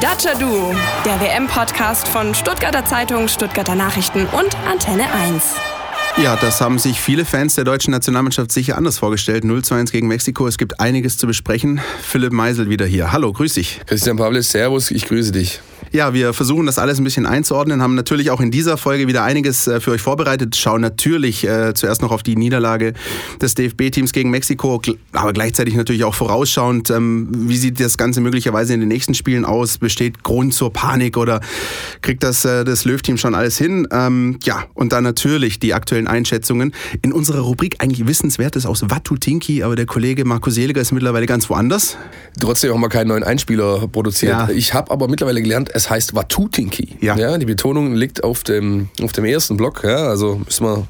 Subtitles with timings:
[0.00, 0.74] Dacia Duo,
[1.04, 5.44] der WM-Podcast von Stuttgarter Zeitung, Stuttgarter Nachrichten und Antenne 1.
[6.16, 9.44] Ja, das haben sich viele Fans der deutschen Nationalmannschaft sicher anders vorgestellt.
[9.44, 10.46] 0 zu 1 gegen Mexiko.
[10.46, 11.82] Es gibt einiges zu besprechen.
[12.02, 13.12] Philipp Meisel wieder hier.
[13.12, 13.82] Hallo, grüß dich.
[13.84, 15.60] Christian Pavlis, Servus, ich grüße dich.
[15.92, 19.24] Ja, wir versuchen das alles ein bisschen einzuordnen, haben natürlich auch in dieser Folge wieder
[19.24, 22.92] einiges äh, für euch vorbereitet, schauen natürlich äh, zuerst noch auf die Niederlage
[23.40, 24.80] des DFB-Teams gegen Mexiko,
[25.12, 29.44] aber gleichzeitig natürlich auch vorausschauend, ähm, wie sieht das Ganze möglicherweise in den nächsten Spielen
[29.44, 29.78] aus?
[29.78, 31.40] Besteht Grund zur Panik oder
[32.02, 33.88] kriegt das äh, das Löw-Team schon alles hin?
[33.90, 36.72] Ähm, ja, und dann natürlich die aktuellen Einschätzungen.
[37.02, 41.50] In unserer Rubrik eigentlich Wissenswertes aus Watutinki, aber der Kollege Marco Seliger ist mittlerweile ganz
[41.50, 41.96] woanders.
[42.38, 44.32] Trotzdem haben wir keinen neuen Einspieler produziert.
[44.32, 44.48] Ja.
[44.50, 46.96] Ich habe aber mittlerweile gelernt, es heißt Watutinki.
[47.00, 47.16] Ja.
[47.16, 47.38] ja.
[47.38, 49.82] Die Betonung liegt auf dem, auf dem ersten Block.
[49.82, 50.86] Ja, also müssen wir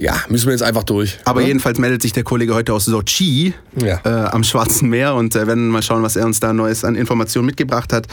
[0.00, 1.18] ja, müssen wir jetzt einfach durch.
[1.24, 1.48] Aber oder?
[1.48, 4.00] jedenfalls meldet sich der Kollege heute aus Sochi ja.
[4.04, 6.94] äh, am Schwarzen Meer und äh, werden mal schauen, was er uns da Neues an
[6.94, 8.06] Informationen mitgebracht hat.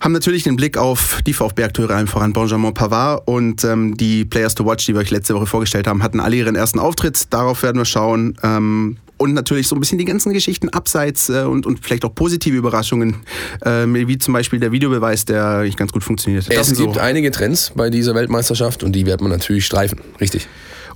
[0.00, 4.54] Haben natürlich den Blick auf die VfB-Akteure, allen voran Benjamin Pavard und ähm, die Players
[4.54, 7.32] to Watch, die wir euch letzte Woche vorgestellt haben, hatten alle ihren ersten Auftritt.
[7.32, 8.36] Darauf werden wir schauen.
[8.42, 12.14] Ähm, und natürlich so ein bisschen die ganzen Geschichten abseits äh, und, und vielleicht auch
[12.14, 13.16] positive Überraschungen,
[13.62, 16.48] äh, wie zum Beispiel der Videobeweis, der eigentlich ganz gut funktioniert.
[16.50, 17.00] Es gibt so.
[17.00, 20.48] einige Trends bei dieser Weltmeisterschaft und die wird man natürlich streifen, richtig.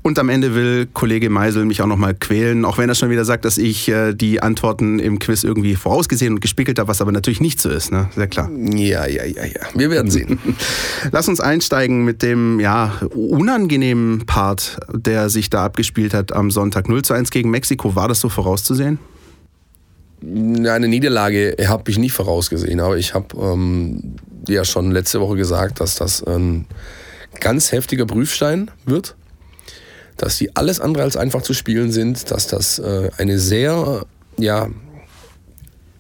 [0.03, 3.27] Und am Ende will Kollege Meisel mich auch nochmal quälen, auch wenn er schon wieder
[3.27, 7.12] sagt, dass ich äh, die Antworten im Quiz irgendwie vorausgesehen und gespickelt habe, was aber
[7.12, 8.09] natürlich nicht so ist, ne?
[8.15, 8.51] Sehr klar.
[8.51, 9.61] Ja, ja, ja, ja.
[9.75, 10.39] Wir werden sehen.
[11.12, 16.89] Lass uns einsteigen mit dem ja, unangenehmen Part, der sich da abgespielt hat am Sonntag
[16.89, 17.95] 0 zu 1 gegen Mexiko.
[17.95, 18.98] War das so vorauszusehen?
[20.23, 24.17] Eine Niederlage habe ich nicht vorausgesehen, aber ich habe ähm,
[24.48, 26.67] ja schon letzte Woche gesagt, dass das ein
[27.39, 29.17] ganz heftiger Prüfstein wird
[30.21, 34.05] dass die alles andere als einfach zu spielen sind, dass das äh, eine sehr,
[34.37, 34.69] ja,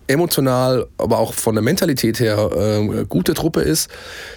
[0.08, 3.88] emotional, aber auch von der Mentalität her äh, gute Truppe ist,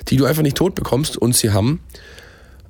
[0.08, 1.17] die du einfach nicht tot bekommst.
[1.17, 1.81] Und sie haben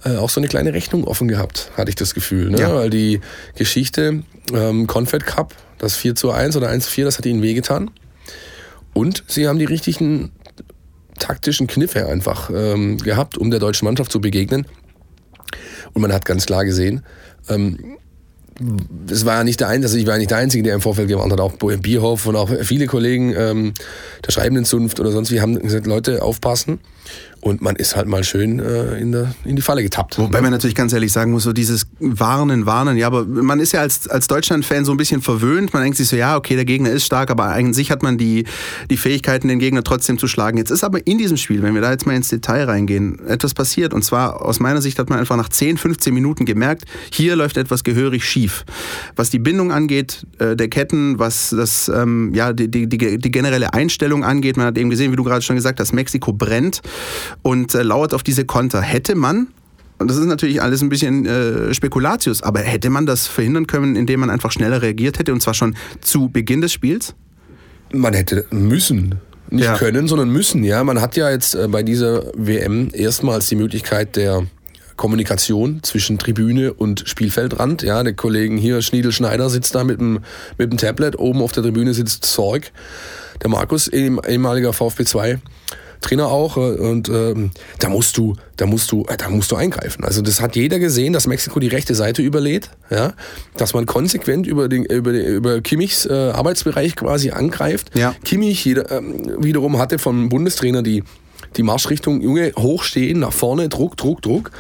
[0.04, 2.50] äh, auch so eine kleine Rechnung offen gehabt, hatte ich das Gefühl.
[2.50, 2.60] Ne?
[2.60, 2.74] Ja.
[2.74, 3.20] Weil die
[3.56, 4.24] Geschichte
[4.54, 7.92] ähm, Confed Cup, das 4 zu 1 oder 1 zu 4, das hat ihnen wehgetan.
[8.94, 10.32] Und sie haben die richtigen
[11.20, 14.66] taktischen Kniffe einfach ähm, gehabt, um der deutschen Mannschaft zu begegnen.
[15.94, 17.04] Und man hat ganz klar gesehen,
[17.50, 17.98] ähm,
[19.10, 21.08] es war ja nicht der Einzige, also ich war nicht der Einzige, der im Vorfeld
[21.08, 23.74] gewarnt hat, auch Bierhoff und auch viele Kollegen ähm,
[24.26, 26.80] der Schreibenden Zunft oder sonst wie haben gesagt, Leute, aufpassen.
[27.44, 30.18] Und man ist halt mal schön äh, in, der, in die Falle getappt.
[30.18, 33.74] Wobei man natürlich ganz ehrlich sagen muss, so dieses Warnen, Warnen, ja, aber man ist
[33.74, 35.74] ja als, als Deutschland-Fan so ein bisschen verwöhnt.
[35.74, 38.18] Man denkt sich so, ja, okay, der Gegner ist stark, aber an sich hat man
[38.18, 38.46] die,
[38.90, 40.58] die Fähigkeiten, den Gegner trotzdem zu schlagen.
[40.58, 43.54] Jetzt ist aber in diesem Spiel, wenn wir da jetzt mal ins Detail reingehen, etwas
[43.54, 43.94] passiert.
[43.94, 47.58] Und zwar aus meiner Sicht hat man einfach nach 10, 15 Minuten gemerkt, hier läuft
[47.58, 48.64] etwas gehörig schief.
[49.18, 53.32] Was die Bindung angeht, äh, der Ketten, was das, ähm, ja, die, die, die, die
[53.32, 54.56] generelle Einstellung angeht.
[54.56, 56.82] Man hat eben gesehen, wie du gerade schon gesagt hast, Mexiko brennt
[57.42, 58.82] und äh, lauert auf diese Konter.
[58.82, 59.48] Hätte man
[60.00, 63.96] und das ist natürlich alles ein bisschen äh, Spekulatius, aber hätte man das verhindern können,
[63.96, 67.14] indem man einfach schneller reagiert hätte und zwar schon zu Beginn des Spiels?
[67.94, 69.22] Man hätte müssen.
[69.50, 69.78] Nicht ja.
[69.78, 70.84] können, sondern müssen, ja.
[70.84, 74.48] Man hat ja jetzt äh, bei dieser WM erstmals die Möglichkeit der
[74.98, 77.84] Kommunikation zwischen Tribüne und Spielfeldrand.
[77.84, 80.20] Ja, der Kollegen hier, Schniedel Schneider, sitzt da mit dem,
[80.58, 81.20] mit dem Tablet.
[81.20, 82.72] Oben auf der Tribüne sitzt Sorg,
[83.42, 85.40] der Markus, ehemaliger VfB 2
[86.04, 86.58] Trainer auch.
[86.58, 90.04] Äh, und ähm, da musst du, da musst du, äh, da musst du eingreifen.
[90.04, 93.14] Also das hat jeder gesehen, dass Mexiko die rechte Seite überlädt, ja,
[93.58, 97.92] dass man konsequent über den, über, über Kimmichs äh, Arbeitsbereich quasi angreift.
[97.96, 98.14] Ja.
[98.24, 101.04] Kimmich jeder, ähm, wiederum hatte vom Bundestrainer die
[101.58, 104.52] die Marschrichtung, Junge, hochstehen, nach vorne, Druck, Druck, Druck.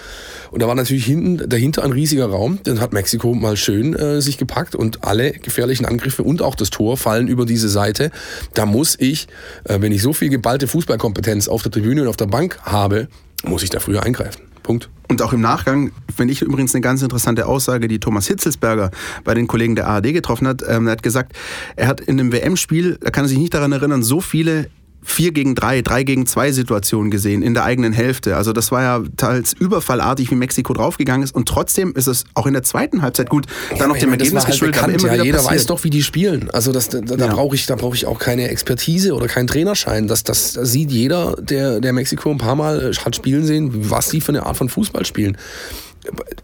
[0.51, 2.61] Und da war natürlich hinten, dahinter ein riesiger Raum.
[2.63, 6.69] Den hat Mexiko mal schön äh, sich gepackt und alle gefährlichen Angriffe und auch das
[6.69, 8.11] Tor fallen über diese Seite.
[8.53, 9.27] Da muss ich,
[9.63, 13.07] äh, wenn ich so viel geballte Fußballkompetenz auf der Tribüne und auf der Bank habe,
[13.43, 14.41] muss ich da früher eingreifen.
[14.61, 14.89] Punkt.
[15.09, 18.89] Und auch im Nachgang finde ich übrigens eine ganz interessante Aussage, die Thomas Hitzelsberger
[19.23, 20.63] bei den Kollegen der ARD getroffen hat.
[20.67, 21.33] Ähm, er hat gesagt,
[21.75, 24.69] er hat in einem WM-Spiel, er kann sich nicht daran erinnern, so viele
[25.03, 28.35] 4 gegen 3, 3 gegen 2 Situation gesehen in der eigenen Hälfte.
[28.35, 31.35] Also das war ja teils überfallartig, wie Mexiko draufgegangen ist.
[31.35, 34.43] Und trotzdem ist es auch in der zweiten Halbzeit gut, ja, dann noch dem Ergebnis
[34.43, 34.81] halt geschuldet.
[34.81, 35.53] Bekannt, ja, jeder passiert.
[35.53, 36.49] weiß doch, wie die spielen.
[36.51, 37.33] Also das, da, da ja.
[37.33, 40.07] brauche ich, brauch ich auch keine Expertise oder keinen Trainerschein.
[40.07, 43.89] Das, das, das sieht jeder, der, der Mexiko ein paar Mal äh, hat spielen sehen,
[43.89, 45.37] was die für eine Art von Fußball spielen.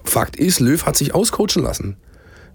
[0.04, 1.98] Fakt ist, Löw hat sich auscoachen lassen.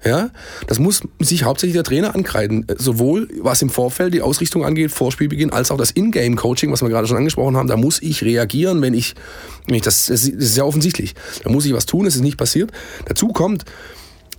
[0.05, 0.31] Ja,
[0.67, 2.67] das muss sich hauptsächlich der Trainer ankreiden.
[2.77, 7.07] Sowohl was im Vorfeld die Ausrichtung angeht, Vorspielbeginn, als auch das Ingame-Coaching, was wir gerade
[7.07, 7.69] schon angesprochen haben.
[7.69, 9.15] Da muss ich reagieren, wenn ich,
[9.67, 11.15] wenn ich das, das ist ja offensichtlich.
[11.43, 12.71] Da muss ich was tun, es ist nicht passiert.
[13.07, 13.65] Dazu kommt,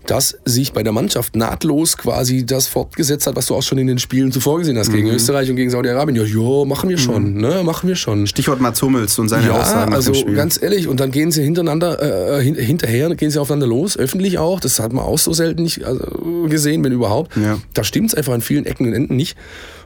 [0.06, 3.88] dass sich bei der Mannschaft nahtlos quasi das fortgesetzt hat, was du auch schon in
[3.88, 4.96] den Spielen zuvor gesehen hast, mhm.
[4.96, 6.16] gegen Österreich und gegen Saudi-Arabien.
[6.16, 7.42] Ja, jo, machen wir schon, mhm.
[7.42, 8.28] ne, machen wir schon.
[8.28, 9.94] Stichwort Mats Hummels und seine ja, Aussagen.
[9.94, 14.38] also ganz ehrlich, und dann gehen sie hintereinander, äh, hinterher, gehen sie aufeinander los, öffentlich
[14.38, 14.60] auch.
[14.60, 17.36] Das hat man auch so selten nicht also, gesehen, wenn überhaupt.
[17.38, 17.58] Ja.
[17.74, 19.38] Da stimmt es einfach an vielen Ecken und Enden nicht.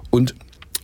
[0.10, 0.36] Und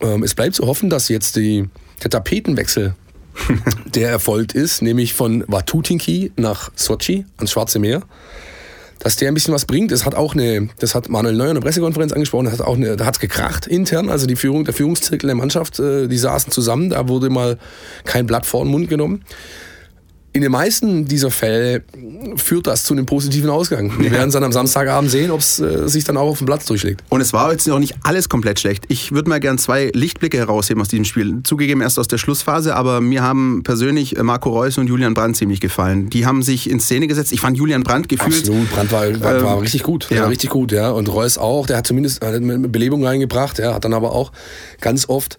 [0.01, 1.69] ähm, es bleibt zu hoffen, dass jetzt die,
[2.03, 2.95] der Tapetenwechsel
[3.93, 8.01] der erfolgt ist, nämlich von Watutinki nach Sochi ans Schwarze Meer
[8.99, 9.91] dass der ein bisschen was bringt.
[9.91, 12.75] Das hat auch eine, das hat Manuel Neuer in der Pressekonferenz angesprochen, das hat auch
[12.75, 16.51] eine, da hat's gekracht intern, also die Führung, der Führungszirkel der Mannschaft, äh, die saßen
[16.51, 17.57] zusammen, da wurde mal
[18.03, 19.23] kein Blatt vor den Mund genommen
[20.35, 21.81] in den meisten dieser Fälle
[22.35, 23.97] führt das zu einem positiven Ausgang.
[23.99, 24.11] Wir ja.
[24.11, 26.65] werden es dann am Samstagabend sehen, ob es äh, sich dann auch auf dem Platz
[26.65, 27.01] durchschlägt.
[27.07, 28.83] Und es war jetzt noch nicht alles komplett schlecht.
[28.89, 31.41] Ich würde mal gern zwei Lichtblicke herausheben aus diesem Spiel.
[31.43, 35.37] Zugegeben erst aus der Schlussphase, aber mir haben persönlich äh, Marco Reus und Julian Brandt
[35.37, 36.09] ziemlich gefallen.
[36.09, 37.31] Die haben sich in Szene gesetzt.
[37.31, 38.39] Ich fand Julian Brandt gefühlt.
[38.39, 40.09] Absolut, Brandt war, war, war ähm, richtig gut.
[40.09, 40.23] Ja.
[40.23, 40.91] War richtig gut, ja.
[40.91, 41.65] Und Reus auch.
[41.65, 43.57] Der hat zumindest äh, Belebung reingebracht.
[43.59, 44.33] Er hat dann aber auch
[44.81, 45.37] ganz oft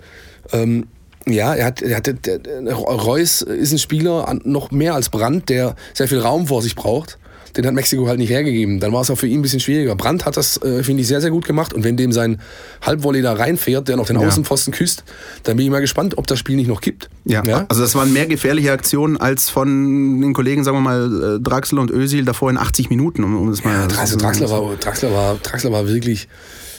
[0.53, 0.87] ähm,
[1.29, 5.75] ja, er hat, er hat der, Reus ist ein Spieler noch mehr als Brandt, der
[5.93, 7.19] sehr viel Raum vor sich braucht.
[7.57, 8.81] Den hat Mexiko halt nicht hergegeben.
[8.81, 9.97] Dann war es auch für ihn ein bisschen schwieriger.
[9.97, 11.73] Brandt hat das, äh, finde ich, sehr, sehr gut gemacht.
[11.73, 12.39] Und wenn dem sein
[12.83, 14.27] Halbvolley da reinfährt, der noch den ja.
[14.27, 15.05] Außenpfosten küsst,
[15.45, 17.09] dann bin ich mal gespannt, ob das Spiel nicht noch gibt.
[17.25, 17.65] Ja, ja?
[17.69, 21.81] also das waren mehr gefährliche Aktionen als von den Kollegen, sagen wir mal, äh, Draxler
[21.81, 23.25] und Ösil davor in 80 Minuten.
[23.25, 26.29] Um, um das mal ja, Draxler, Draxler, war, Draxler, war, Draxler war wirklich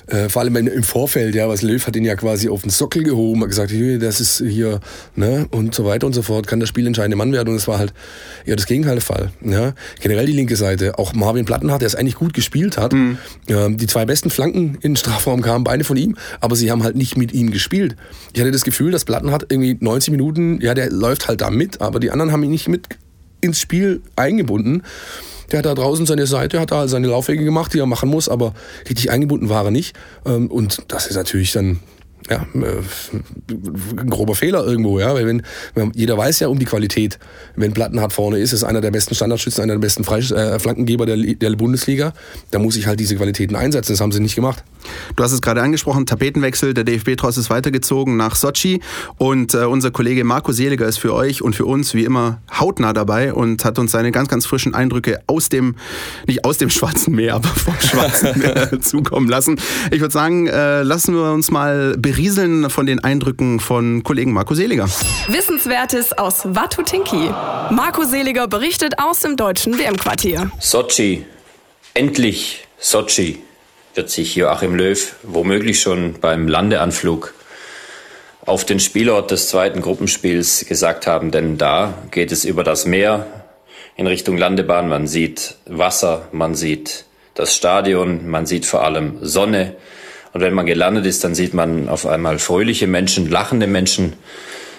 [0.08, 3.04] äh, vor allem im Vorfeld, ja, was Löw hat ihn ja quasi auf den Sockel
[3.04, 4.80] gehoben, hat gesagt, hier, das ist hier,
[5.16, 7.68] ne, und so weiter und so fort, kann das Spiel entscheidende Mann werden und es
[7.68, 7.94] war halt
[8.46, 9.32] ja das Gegenteil der Fall.
[9.44, 9.74] Ja.
[10.00, 13.18] Generell die linke Seite, auch Marvin Plattenhardt, der es eigentlich gut gespielt hat, mhm.
[13.48, 16.84] ja, die zwei besten Flanken in den Strafraum kamen beide von ihm, aber sie haben
[16.84, 17.96] halt nicht mit ihm gespielt.
[18.34, 21.82] Ich hatte das Gefühl, dass Plattenhardt irgendwie 90 Minuten, ja, der läuft halt da mit,
[21.82, 22.88] aber die anderen haben ihn nicht mit
[23.42, 24.84] ins Spiel eingebunden.
[25.52, 28.30] Der hat da draußen seine Seite, hat da seine Laufwege gemacht, die er machen muss,
[28.30, 28.54] aber
[28.90, 29.96] richtig eingebunden war er nicht.
[30.26, 31.80] Ähm, und das ist natürlich dann
[32.30, 35.44] ja, äh, ein grober Fehler irgendwo, ja, weil wenn,
[35.76, 37.20] wenn, jeder weiß ja um die Qualität,
[37.56, 41.06] wenn Plattenhardt vorne ist, ist einer der besten Standardschützen, einer der besten Freisch äh, Flankengeber
[41.06, 42.14] der, der Bundesliga,
[42.52, 44.64] da muss ich halt diese Qualitäten einsetzen, das haben sie nicht gemacht.
[45.16, 48.82] Du hast es gerade angesprochen, Tapetenwechsel, der DFB-Tross ist weitergezogen nach Sochi.
[49.18, 52.94] Und äh, unser Kollege Marco Seliger ist für euch und für uns wie immer hautnah
[52.94, 55.76] dabei und hat uns seine ganz, ganz frischen Eindrücke aus dem,
[56.28, 59.60] nicht aus dem Schwarzen Meer, aber vom Schwarzen Meer zukommen lassen.
[59.92, 64.56] Ich würde sagen, äh, lassen wir uns mal berieseln von den Eindrücken von Kollegen Marco
[64.56, 64.86] Seliger.
[65.28, 67.30] Wissenswertes aus Watutinki.
[67.70, 70.50] Marco Seliger berichtet aus dem deutschen WM-Quartier.
[70.60, 71.28] Sochi.
[71.94, 73.38] Endlich Sochi
[73.94, 77.36] wird sich Joachim Löw womöglich schon beim Landeanflug
[78.48, 83.28] auf den Spielort des zweiten Gruppenspiels gesagt haben, denn da geht es über das Meer
[83.96, 84.90] in Richtung Landebahn.
[84.90, 87.06] Man sieht Wasser, man sieht
[87.36, 89.76] das Stadion, man sieht vor allem Sonne.
[90.34, 94.14] Und wenn man gelandet ist, dann sieht man auf einmal fröhliche Menschen, lachende Menschen,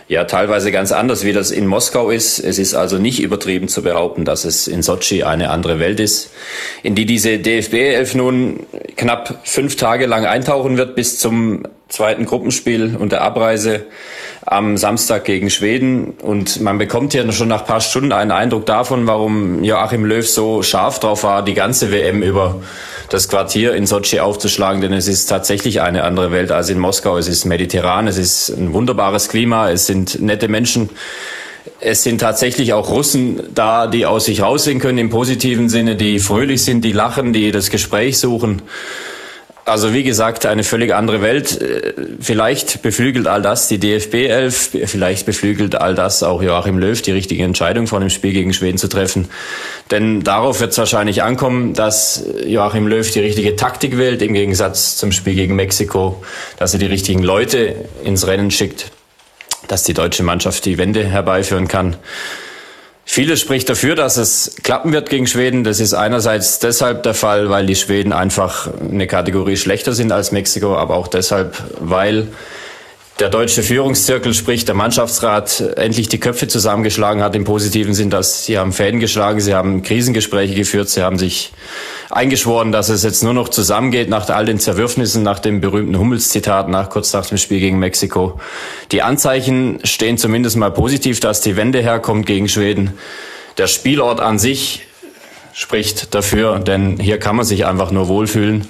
[0.08, 2.38] ja teilweise ganz anders, wie das in Moskau ist.
[2.38, 6.30] Es ist also nicht übertrieben zu behaupten, dass es in Sochi eine andere Welt ist,
[6.82, 8.66] in die diese DFB 11 nun
[8.96, 13.86] knapp fünf Tage lang eintauchen wird bis zum zweiten Gruppenspiel und der Abreise
[14.44, 16.10] am Samstag gegen Schweden.
[16.22, 20.62] Und man bekommt hier schon nach paar Stunden einen Eindruck davon, warum Joachim Löw so
[20.62, 22.62] scharf drauf war, die ganze WM über
[23.08, 27.16] das Quartier in Sochi aufzuschlagen, denn es ist tatsächlich eine andere Welt als in Moskau.
[27.16, 30.90] Es ist mediterran, es ist ein wunderbares Klima, es sind nette Menschen.
[31.80, 36.18] Es sind tatsächlich auch Russen da, die aus sich raussehen können im positiven Sinne, die
[36.18, 38.62] fröhlich sind, die lachen, die das Gespräch suchen.
[39.68, 41.60] Also wie gesagt, eine völlig andere Welt.
[41.60, 47.00] Äh, vielleicht beflügelt all das die DFB 11, vielleicht beflügelt all das auch Joachim Löw,
[47.00, 49.28] die richtige Entscheidung vor dem Spiel gegen Schweden zu treffen.
[49.90, 54.96] Denn darauf wird es wahrscheinlich ankommen, dass Joachim Löw die richtige Taktik wählt, im Gegensatz
[54.96, 56.22] zum Spiel gegen Mexiko,
[56.58, 58.90] dass er die richtigen Leute ins Rennen schickt,
[59.68, 61.96] dass die deutsche Mannschaft die Wende herbeiführen kann.
[63.10, 65.64] Vieles spricht dafür, dass es klappen wird gegen Schweden.
[65.64, 70.30] Das ist einerseits deshalb der Fall, weil die Schweden einfach eine Kategorie schlechter sind als
[70.30, 72.28] Mexiko, aber auch deshalb, weil
[73.18, 78.44] der deutsche Führungszirkel, sprich der Mannschaftsrat, endlich die Köpfe zusammengeschlagen hat im positiven Sinn, dass
[78.44, 81.52] sie haben Fäden geschlagen, sie haben Krisengespräche geführt, sie haben sich
[82.10, 86.68] eingeschworen, dass es jetzt nur noch zusammengeht nach all den Zerwürfnissen, nach dem berühmten Hummels-Zitat,
[86.68, 88.40] nach kurz nach dem Spiel gegen Mexiko.
[88.92, 92.94] Die Anzeichen stehen zumindest mal positiv, dass die Wende herkommt gegen Schweden.
[93.58, 94.87] Der Spielort an sich
[95.58, 98.66] spricht dafür, denn hier kann man sich einfach nur wohlfühlen.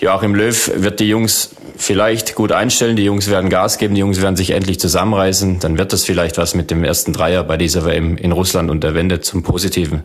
[0.00, 4.20] Joachim Löw wird die Jungs vielleicht gut einstellen, die Jungs werden Gas geben, die Jungs
[4.20, 7.84] werden sich endlich zusammenreißen, dann wird das vielleicht was mit dem ersten Dreier bei dieser
[7.84, 10.02] WM in Russland und der Wende zum Positiven.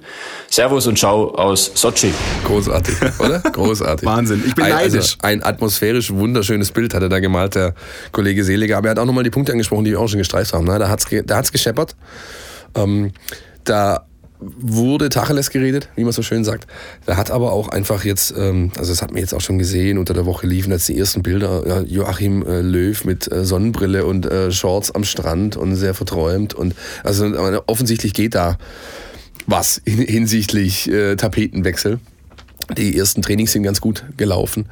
[0.47, 2.13] Servus und Ciao aus Sochi.
[2.45, 3.39] Großartig, oder?
[3.51, 4.05] Großartig.
[4.07, 4.95] Wahnsinn, ich bin ein, neidisch.
[4.95, 7.73] Also ein atmosphärisch wunderschönes Bild hat er da gemalt, der
[8.11, 8.77] Kollege Seliger.
[8.77, 10.65] Aber er hat auch nochmal die Punkte angesprochen, die wir auch schon gestreift haben.
[10.65, 10.77] Ne?
[10.77, 11.95] Da hat's, ge- da hat's gescheppert.
[12.75, 13.11] Ähm,
[13.63, 14.05] da
[14.39, 16.67] wurde Tacheles geredet, wie man so schön sagt.
[17.05, 19.97] Da hat aber auch einfach jetzt, ähm, also das hat man jetzt auch schon gesehen,
[19.97, 24.25] unter der Woche liefen jetzt die ersten Bilder, Joachim äh, Löw mit äh, Sonnenbrille und
[24.25, 26.53] äh, Shorts am Strand und sehr verträumt.
[26.53, 27.25] Und also
[27.65, 28.57] offensichtlich geht da
[29.47, 31.99] was hin- hinsichtlich Tapetenwechsel.
[32.77, 34.67] Die ersten Trainings sind ganz gut gelaufen.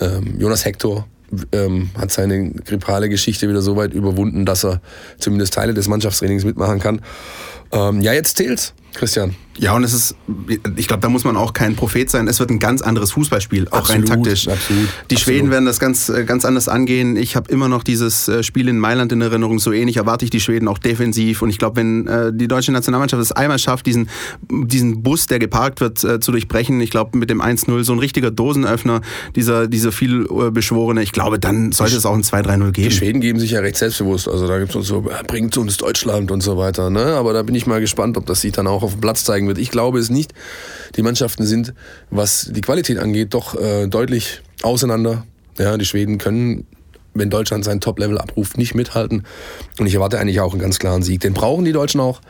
[0.00, 1.06] Ähm, Jonas Hector
[1.52, 4.82] ähm, hat seine grippale Geschichte wieder so weit überwunden, dass er
[5.18, 7.00] zumindest Teile des Mannschaftstrainings mitmachen kann.
[7.72, 9.34] Ähm, ja, jetzt zählt's, Christian.
[9.60, 10.14] Ja, und es ist,
[10.76, 12.28] ich glaube, da muss man auch kein Prophet sein.
[12.28, 14.46] Es wird ein ganz anderes Fußballspiel, auch rein Absolut, taktisch.
[14.46, 14.84] absolut, Die
[15.16, 15.20] absolut.
[15.20, 17.16] Schweden werden das ganz, äh, ganz anders angehen.
[17.16, 19.58] Ich habe immer noch dieses äh, Spiel in Mailand in Erinnerung.
[19.58, 21.42] So ähnlich erwarte ich die Schweden auch defensiv.
[21.42, 24.08] Und ich glaube, wenn äh, die deutsche Nationalmannschaft es einmal schafft, diesen,
[24.48, 28.30] diesen Bus, der geparkt wird, zu durchbrechen, ich glaube, mit dem 1-0, so ein richtiger
[28.30, 29.00] Dosenöffner,
[29.34, 32.90] dieser, dieser viel beschworene, ich glaube, dann sollte es auch ein 2-3-0 Die geben.
[32.92, 34.28] Schweden geben sich ja recht selbstbewusst.
[34.28, 36.90] Also da gibt's uns so, bringt uns Deutschland und so weiter.
[36.90, 37.04] Ne?
[37.04, 39.48] Aber da bin ich mal gespannt, ob das sich dann auch auf dem Platz zeigen
[39.48, 39.58] wird.
[39.58, 40.32] Ich glaube es nicht.
[40.96, 41.74] Die Mannschaften sind,
[42.10, 45.24] was die Qualität angeht, doch äh, deutlich auseinander.
[45.58, 46.66] Ja, die Schweden können,
[47.14, 49.24] wenn Deutschland sein Top-Level abruft, nicht mithalten.
[49.78, 51.20] Und ich erwarte eigentlich auch einen ganz klaren Sieg.
[51.20, 52.20] Den brauchen die Deutschen auch,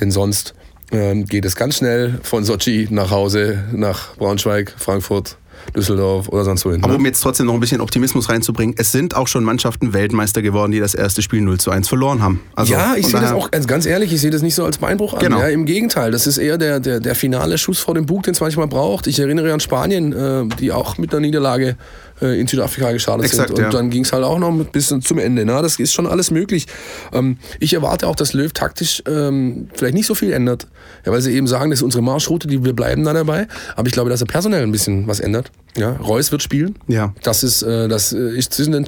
[0.00, 0.54] denn sonst
[0.90, 5.36] ähm, geht es ganz schnell von Sochi nach Hause, nach Braunschweig, Frankfurt,
[5.74, 6.82] Düsseldorf oder sonst wohin.
[6.82, 6.98] Aber ne?
[6.98, 10.72] um jetzt trotzdem noch ein bisschen Optimismus reinzubringen, es sind auch schon Mannschaften Weltmeister geworden,
[10.72, 12.40] die das erste Spiel 0 zu 1 verloren haben.
[12.54, 14.78] Also ja, ich sehe das auch, also ganz ehrlich, ich sehe das nicht so als
[14.78, 15.20] Beinbruch an.
[15.20, 15.40] Genau.
[15.40, 18.34] Ja, Im Gegenteil, das ist eher der, der, der finale Schuss vor dem Bug, den
[18.34, 19.06] es manchmal braucht.
[19.06, 21.76] Ich erinnere an Spanien, äh, die auch mit einer Niederlage
[22.22, 23.58] äh, in Südafrika gestartet Exakt, sind.
[23.58, 23.70] Und ja.
[23.70, 25.44] dann ging es halt auch noch bis zum Ende.
[25.44, 26.66] Na, das ist schon alles möglich.
[27.12, 30.66] Ähm, ich erwarte auch, dass Löw taktisch ähm, vielleicht nicht so viel ändert.
[31.04, 33.48] Ja, weil sie eben sagen, das ist unsere Marschroute, die wir bleiben dann dabei.
[33.76, 35.50] Aber ich glaube, dass er personell ein bisschen was ändert.
[35.76, 36.78] Ja, Reus wird spielen.
[36.86, 37.14] Ja.
[37.22, 38.86] Das ist, äh, das ist zwischen den,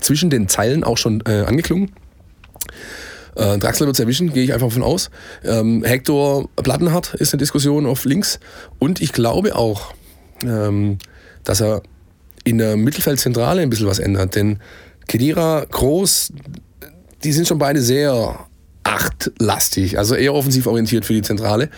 [0.00, 1.92] zwischen den Zeilen auch schon äh, angeklungen.
[3.34, 5.10] Äh, Draxler wird es erwischen, gehe ich einfach von aus.
[5.44, 8.38] Ähm, Hector Plattenhardt ist eine Diskussion auf links.
[8.78, 9.94] Und ich glaube auch,
[10.44, 10.98] ähm,
[11.44, 11.82] dass er
[12.44, 14.34] in der Mittelfeldzentrale ein bisschen was ändert.
[14.34, 14.58] Denn
[15.06, 16.32] Kedira, Groß,
[17.24, 18.46] die sind schon beide sehr
[18.84, 21.68] achtlastig, also eher offensiv orientiert für die Zentrale.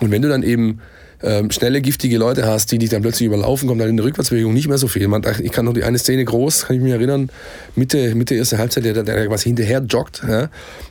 [0.00, 0.80] Und wenn du dann eben
[1.22, 4.52] ähm, schnelle, giftige Leute hast, die dich dann plötzlich überlaufen, kommt dann in der Rückwärtsbewegung
[4.52, 5.08] nicht mehr so viel.
[5.08, 7.30] Man, ich kann noch die eine Szene groß, kann ich mich erinnern,
[7.74, 10.22] Mitte, Mitte erste Halbzeit, der, der was hinterher joggt.
[10.28, 10.50] Ja?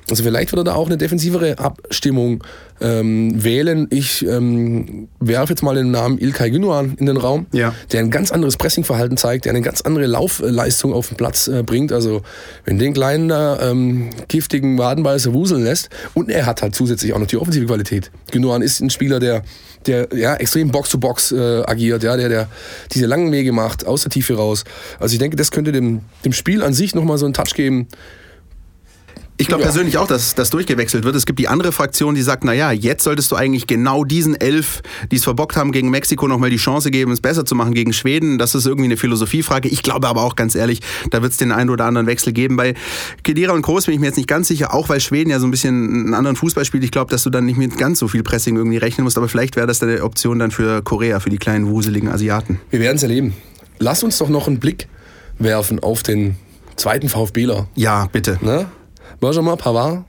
[0.09, 2.43] Also vielleicht wird er da auch eine defensivere Abstimmung
[2.83, 3.87] ähm, wählen.
[3.89, 7.73] Ich ähm, werfe jetzt mal den Namen Ilkay Gündogan in den Raum, Ja.
[7.91, 11.63] der ein ganz anderes Pressingverhalten zeigt, der eine ganz andere Laufleistung auf den Platz äh,
[11.63, 11.91] bringt.
[11.91, 12.21] Also
[12.65, 17.19] wenn den kleinen da ähm, giftigen Wadenbeißer wuseln lässt und er hat halt zusätzlich auch
[17.19, 18.11] noch die offensive Qualität.
[18.31, 19.41] Gündogan ist ein Spieler, der
[19.85, 22.47] der ja extrem Box-to-Box äh, agiert, ja, der, der
[22.93, 24.63] diese langen Wege macht, aus der Tiefe raus.
[24.97, 27.89] Also ich denke, das könnte dem, dem Spiel an sich nochmal so einen Touch geben.
[29.37, 29.67] Ich glaube Ja.
[29.67, 31.15] persönlich auch, dass das durchgewechselt wird.
[31.15, 34.39] Es gibt die andere Fraktion, die sagt, na ja, jetzt solltest du eigentlich genau diesen
[34.39, 37.73] elf, die es verbockt haben, gegen Mexiko nochmal die Chance geben, es besser zu machen
[37.73, 38.37] gegen Schweden.
[38.37, 39.69] Das ist irgendwie eine Philosophiefrage.
[39.69, 42.57] Ich glaube aber auch ganz ehrlich, da wird es den einen oder anderen Wechsel geben.
[42.57, 42.75] Bei
[43.23, 45.47] Kedira und Groß bin ich mir jetzt nicht ganz sicher, auch weil Schweden ja so
[45.47, 46.83] ein bisschen einen anderen Fußball spielt.
[46.83, 49.17] Ich glaube, dass du dann nicht mit ganz so viel Pressing irgendwie rechnen musst.
[49.17, 52.59] Aber vielleicht wäre das dann eine Option dann für Korea, für die kleinen wuseligen Asiaten.
[52.69, 53.33] Wir werden es erleben.
[53.79, 54.87] Lass uns doch noch einen Blick
[55.39, 56.35] werfen auf den
[56.75, 57.67] zweiten VfBler.
[57.75, 58.37] Ja, bitte.
[58.41, 58.67] Ne?
[59.19, 60.05] Benjamin Pavard,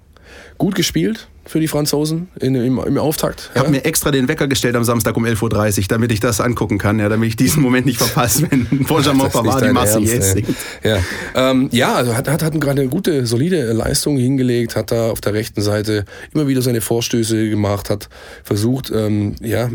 [0.58, 3.50] gut gespielt für die Franzosen in, im, im Auftakt.
[3.54, 6.40] Ich habe mir extra den Wecker gestellt am Samstag um 11.30 Uhr, damit ich das
[6.40, 10.48] angucken kann, ja, damit ich diesen Moment nicht verpasse, wenn Benjamin Pavard die Marseillaise singt.
[10.82, 10.98] Ja,
[11.34, 15.20] ähm, ja also hat, hat, hat gerade eine gute, solide Leistung hingelegt, hat da auf
[15.20, 18.08] der rechten Seite immer wieder seine Vorstöße gemacht, hat
[18.42, 19.68] versucht, ähm, ja,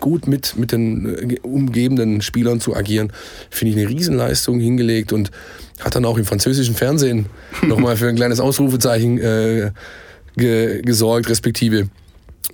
[0.00, 3.12] gut mit, mit den äh, umgebenden Spielern zu agieren.
[3.50, 5.30] Finde ich eine Riesenleistung hingelegt und
[5.80, 7.26] hat dann auch im französischen Fernsehen
[7.62, 9.70] nochmal für ein kleines Ausrufezeichen äh,
[10.36, 11.88] ge, gesorgt, respektive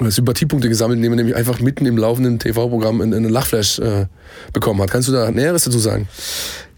[0.00, 4.06] Sympathiepunkte gesammelt, indem er nämlich einfach mitten im laufenden TV-Programm einen, einen Lachflash äh,
[4.52, 4.90] bekommen hat.
[4.90, 6.08] Kannst du da Näheres dazu sagen?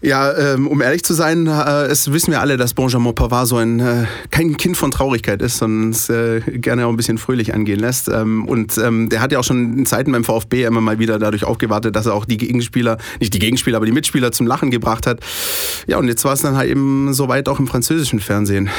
[0.01, 3.57] Ja, ähm, um ehrlich zu sein, äh, es wissen wir alle, dass Benjamin Pavard so
[3.57, 7.53] ein äh, kein Kind von Traurigkeit ist, sondern es äh, gerne auch ein bisschen fröhlich
[7.53, 8.09] angehen lässt.
[8.09, 11.17] Ähm, und ähm, der hat ja auch schon in Zeiten beim VfB immer mal wieder
[11.17, 14.69] dadurch aufgewartet, dass er auch die Gegenspieler, nicht die Gegenspieler, aber die Mitspieler zum Lachen
[14.69, 15.21] gebracht hat.
[15.87, 18.69] Ja, und jetzt war es dann halt eben soweit auch im französischen Fernsehen.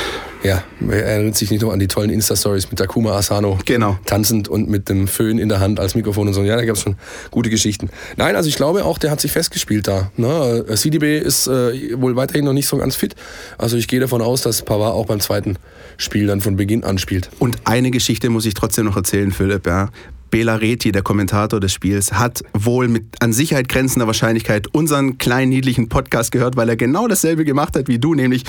[0.43, 3.59] Ja, er erinnert sich nicht nur an die tollen Insta-Stories mit Takuma Asano.
[3.65, 3.99] Genau.
[4.05, 6.43] Tanzend und mit dem Föhn in der Hand als Mikrofon und so.
[6.43, 6.97] Ja, da gab es schon
[7.31, 7.89] gute Geschichten.
[8.17, 10.11] Nein, also ich glaube auch, der hat sich festgespielt da.
[10.17, 10.65] Ne?
[10.75, 13.15] CDB ist äh, wohl weiterhin noch nicht so ganz fit.
[13.59, 15.57] Also ich gehe davon aus, dass Pavard auch beim zweiten
[15.97, 17.31] Spiel dann von Beginn an spielt.
[17.39, 19.67] Und eine Geschichte muss ich trotzdem noch erzählen, Philipp.
[19.67, 19.91] Ja.
[20.31, 25.51] Bela Reti, der Kommentator des Spiels, hat wohl mit an Sicherheit grenzender Wahrscheinlichkeit unseren kleinen
[25.51, 28.45] niedlichen Podcast gehört, weil er genau dasselbe gemacht hat wie du, nämlich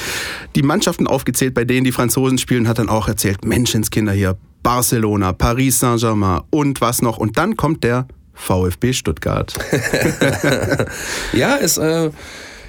[0.55, 5.33] die Mannschaften aufgezählt, bei denen die Franzosen spielen, hat dann auch erzählt, Menschenskinder hier, Barcelona,
[5.33, 7.17] Paris Saint-Germain und was noch.
[7.17, 9.53] Und dann kommt der VfB Stuttgart.
[11.33, 12.09] ja, es äh,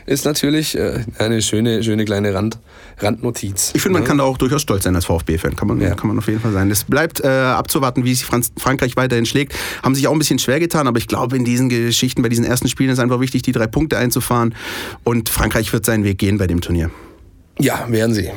[0.09, 2.59] ist natürlich äh, eine schöne, schöne kleine Rand,
[2.99, 3.73] Randnotiz.
[3.75, 4.09] Ich finde, man ne?
[4.09, 5.55] kann da auch durchaus stolz sein als VfB-Fan.
[5.55, 5.95] Kann man, ja.
[5.95, 6.71] kann man auf jeden Fall sein.
[6.71, 9.55] Es bleibt äh, abzuwarten, wie sich Franz Frankreich weiterhin schlägt.
[9.83, 12.45] Haben sich auch ein bisschen schwer getan, aber ich glaube, in diesen Geschichten, bei diesen
[12.45, 14.55] ersten Spielen ist einfach wichtig, die drei Punkte einzufahren.
[15.05, 16.91] Und Frankreich wird seinen Weg gehen bei dem Turnier.
[17.59, 18.31] Ja, werden sie.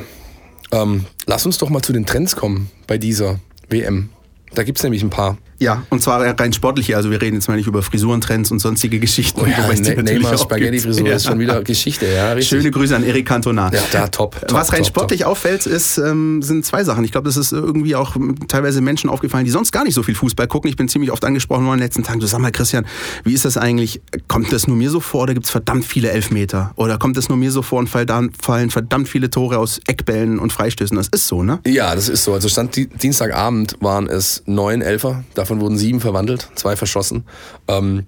[0.71, 4.09] Ähm, lass uns doch mal zu den Trends kommen bei dieser WM.
[4.53, 5.37] Da gibt es nämlich ein paar.
[5.61, 6.97] Ja, und zwar rein sportliche.
[6.97, 9.41] Also wir reden jetzt mal nicht über Frisurentrends und sonstige Geschichten.
[9.41, 11.15] Oh ja, ne Neymar Spaghetti-Frisur ja.
[11.15, 12.07] ist schon wieder Geschichte.
[12.07, 12.49] Ja, richtig.
[12.49, 13.71] Schöne Grüße an Eric Cantona.
[13.71, 14.41] Ja, da top.
[14.41, 15.29] top Was rein top, sportlich top.
[15.29, 17.03] auffällt, ist, ähm, sind zwei Sachen.
[17.03, 18.15] Ich glaube, das ist irgendwie auch
[18.47, 20.67] teilweise Menschen aufgefallen, die sonst gar nicht so viel Fußball gucken.
[20.67, 22.19] Ich bin ziemlich oft angesprochen worden in den letzten Tagen.
[22.19, 22.87] Du sag mal, Christian,
[23.23, 24.01] wie ist das eigentlich?
[24.27, 26.71] Kommt das nur mir so vor oder gibt es verdammt viele Elfmeter?
[26.75, 30.51] Oder kommt das nur mir so vor und fallen verdammt viele Tore aus Eckbällen und
[30.51, 30.97] Freistößen?
[30.97, 31.59] Das ist so, ne?
[31.67, 32.33] Ja, das ist so.
[32.33, 35.23] Also stand Dienstagabend waren es neun Elfer.
[35.35, 37.25] Davon wurden sieben verwandelt zwei verschossen.
[37.67, 38.05] Ähm,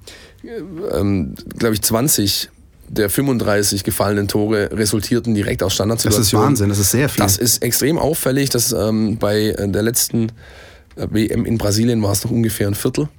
[0.92, 2.50] ähm, Glaube ich, 20
[2.88, 6.24] der 35 gefallenen Tore resultierten direkt aus Standardsituationen.
[6.24, 7.24] Das ist Wahnsinn, das ist sehr viel.
[7.24, 8.50] Das ist extrem auffällig.
[8.50, 10.30] dass ähm, bei der letzten
[10.96, 13.10] äh, WM in Brasilien war es noch ungefähr ein Viertel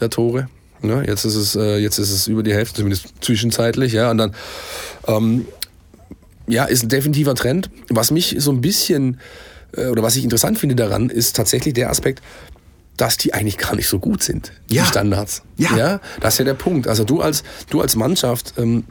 [0.00, 0.48] der Tore.
[0.82, 3.92] Ja, jetzt, ist es, äh, jetzt ist es über die Hälfte, zumindest zwischenzeitlich.
[3.92, 4.34] Ja, und dann
[5.08, 5.46] ähm,
[6.46, 7.70] ja, ist ein definitiver Trend.
[7.88, 9.18] Was mich so ein bisschen
[9.76, 12.22] äh, oder was ich interessant finde daran, ist tatsächlich der Aspekt,
[12.96, 14.82] dass die eigentlich gar nicht so gut sind, ja.
[14.82, 15.42] die Standards.
[15.56, 15.76] Ja.
[15.76, 16.00] ja.
[16.20, 16.88] Das ist ja der Punkt.
[16.88, 18.84] Also du als, du als Mannschaft ähm,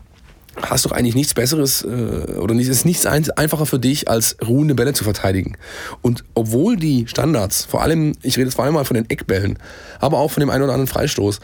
[0.62, 4.76] hast doch eigentlich nichts Besseres äh, oder es ist nichts einfacher für dich, als ruhende
[4.76, 5.58] Bälle zu verteidigen.
[6.02, 9.60] Und obwohl die Standards, vor allem, ich rede jetzt vor allem mal von den Eckbällen,
[10.00, 11.40] aber auch von dem einen oder anderen Freistoß,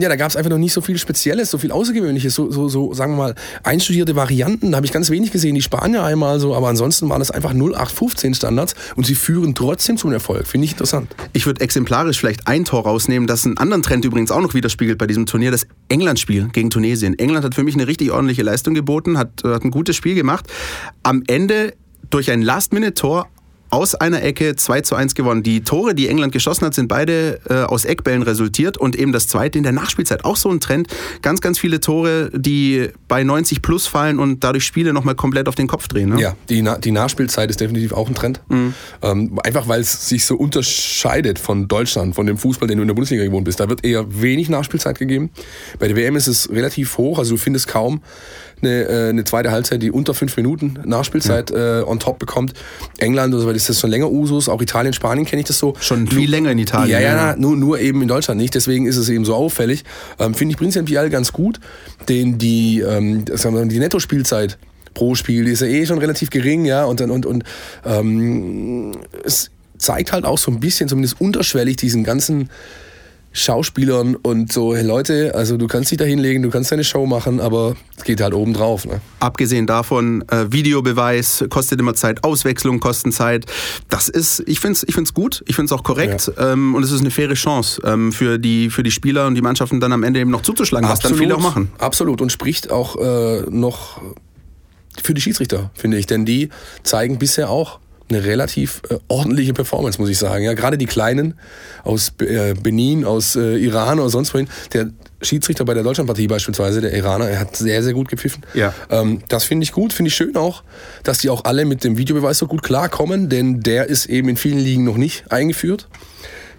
[0.00, 2.68] ja, da gab es einfach noch nicht so viel Spezielles, so viel Außergewöhnliches, so, so,
[2.68, 4.72] so sagen wir mal, einstudierte Varianten.
[4.72, 5.54] Da habe ich ganz wenig gesehen.
[5.54, 9.96] Die Spanier einmal so, aber ansonsten waren es einfach 0815 Standards und sie führen trotzdem
[9.96, 10.48] zum Erfolg.
[10.48, 11.14] Finde ich interessant.
[11.32, 14.98] Ich würde exemplarisch vielleicht ein Tor rausnehmen, das einen anderen Trend übrigens auch noch widerspiegelt
[14.98, 17.16] bei diesem Turnier, das England-Spiel gegen Tunesien.
[17.16, 20.46] England hat für mich eine richtig ordentliche Leistung geboten, hat, hat ein gutes Spiel gemacht.
[21.04, 21.74] Am Ende
[22.10, 23.28] durch ein Last-Minute-Tor
[23.74, 25.42] aus einer Ecke 2 zu 1 gewonnen.
[25.42, 29.26] Die Tore, die England geschossen hat, sind beide äh, aus Eckbällen resultiert und eben das
[29.26, 30.24] zweite in der Nachspielzeit.
[30.24, 30.86] Auch so ein Trend.
[31.22, 35.56] Ganz, ganz viele Tore, die bei 90 plus fallen und dadurch Spiele nochmal komplett auf
[35.56, 36.10] den Kopf drehen.
[36.10, 36.20] Ne?
[36.20, 38.40] Ja, die, Na die Nachspielzeit ist definitiv auch ein Trend.
[38.48, 38.74] Mhm.
[39.02, 42.88] Ähm, einfach weil es sich so unterscheidet von Deutschland, von dem Fußball, den du in
[42.88, 43.58] der Bundesliga gewohnt bist.
[43.58, 45.30] Da wird eher wenig Nachspielzeit gegeben.
[45.80, 48.02] Bei der WM ist es relativ hoch, also du findest kaum
[48.64, 51.80] eine, äh, eine zweite Halbzeit, die unter fünf Minuten Nachspielzeit ja.
[51.80, 52.54] äh, on top bekommt.
[52.98, 55.74] England, also, ist das schon länger Usus, auch Italien, Spanien kenne ich das so.
[55.80, 56.90] Schon viel nur, länger in Italien.
[56.90, 59.84] Ja, ja, ja, nur, nur eben in Deutschland nicht, deswegen ist es eben so auffällig.
[60.18, 61.60] Ähm, Finde ich prinzipiell ganz gut,
[62.08, 64.58] denn die, ähm, sagen wir, die Nettospielzeit
[64.94, 67.44] pro Spiel, die ist ja eh schon relativ gering, ja, und dann und, und
[67.84, 68.92] ähm,
[69.24, 72.48] es zeigt halt auch so ein bisschen, zumindest unterschwellig, diesen ganzen
[73.36, 77.04] Schauspielern und so, hey Leute, also du kannst dich da hinlegen, du kannst deine Show
[77.04, 78.86] machen, aber es geht halt oben drauf.
[78.86, 79.00] Ne?
[79.18, 83.46] Abgesehen davon, äh, Videobeweis kostet immer Zeit, Auswechslung kosten Zeit.
[83.88, 86.52] Das ist, ich finde es ich find's gut, ich finde es auch korrekt ja.
[86.52, 89.42] ähm, und es ist eine faire Chance ähm, für, die, für die Spieler und die
[89.42, 91.04] Mannschaften dann am Ende eben noch zuzuschlagen, Absolut.
[91.04, 91.72] was dann viele auch machen.
[91.78, 94.00] Absolut und spricht auch äh, noch
[95.02, 96.50] für die Schiedsrichter, finde ich, denn die
[96.84, 97.80] zeigen bisher auch
[98.14, 100.44] eine relativ äh, ordentliche Performance, muss ich sagen.
[100.44, 101.34] Ja, gerade die Kleinen
[101.82, 104.90] aus äh, Benin, aus äh, Iran oder sonst wohin, der
[105.22, 108.44] Schiedsrichter bei der Deutschlandpartie beispielsweise, der Iraner, er hat sehr, sehr gut gepfiffen.
[108.54, 108.74] Ja.
[108.90, 110.62] Ähm, das finde ich gut, finde ich schön auch,
[111.02, 114.36] dass die auch alle mit dem Videobeweis so gut klarkommen, denn der ist eben in
[114.36, 115.88] vielen Ligen noch nicht eingeführt.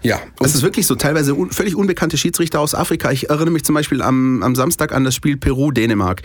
[0.02, 0.20] Ja.
[0.40, 3.10] Es ist wirklich so, teilweise un völlig unbekannte Schiedsrichter aus Afrika.
[3.10, 6.22] Ich erinnere mich zum Beispiel am, am Samstag an das Spiel Peru-Dänemark.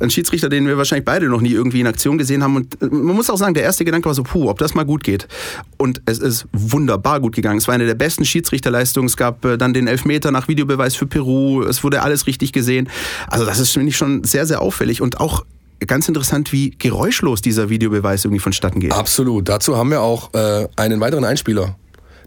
[0.00, 2.56] Ein Schiedsrichter, den wir wahrscheinlich beide noch nie irgendwie in Aktion gesehen haben.
[2.56, 4.84] Und äh, man muss auch sagen, der erste Gedanke war so, puh, ob das mal
[4.84, 5.28] gut geht.
[5.76, 7.58] Und es ist wunderbar gut gegangen.
[7.58, 9.06] Es war eine der besten Schiedsrichterleistungen.
[9.08, 11.62] Es gab äh, dann den Elfmeter nach Videobeweis für Peru.
[11.62, 12.88] Es wurde alles richtig gesehen.
[13.28, 15.00] Also das ist, finde ich, schon sehr, sehr auffällig.
[15.00, 15.44] Und auch
[15.86, 18.92] ganz interessant, wie geräuschlos dieser Videobeweis irgendwie vonstatten geht.
[18.92, 19.48] Absolut.
[19.48, 21.76] Dazu haben wir auch äh, einen weiteren Einspieler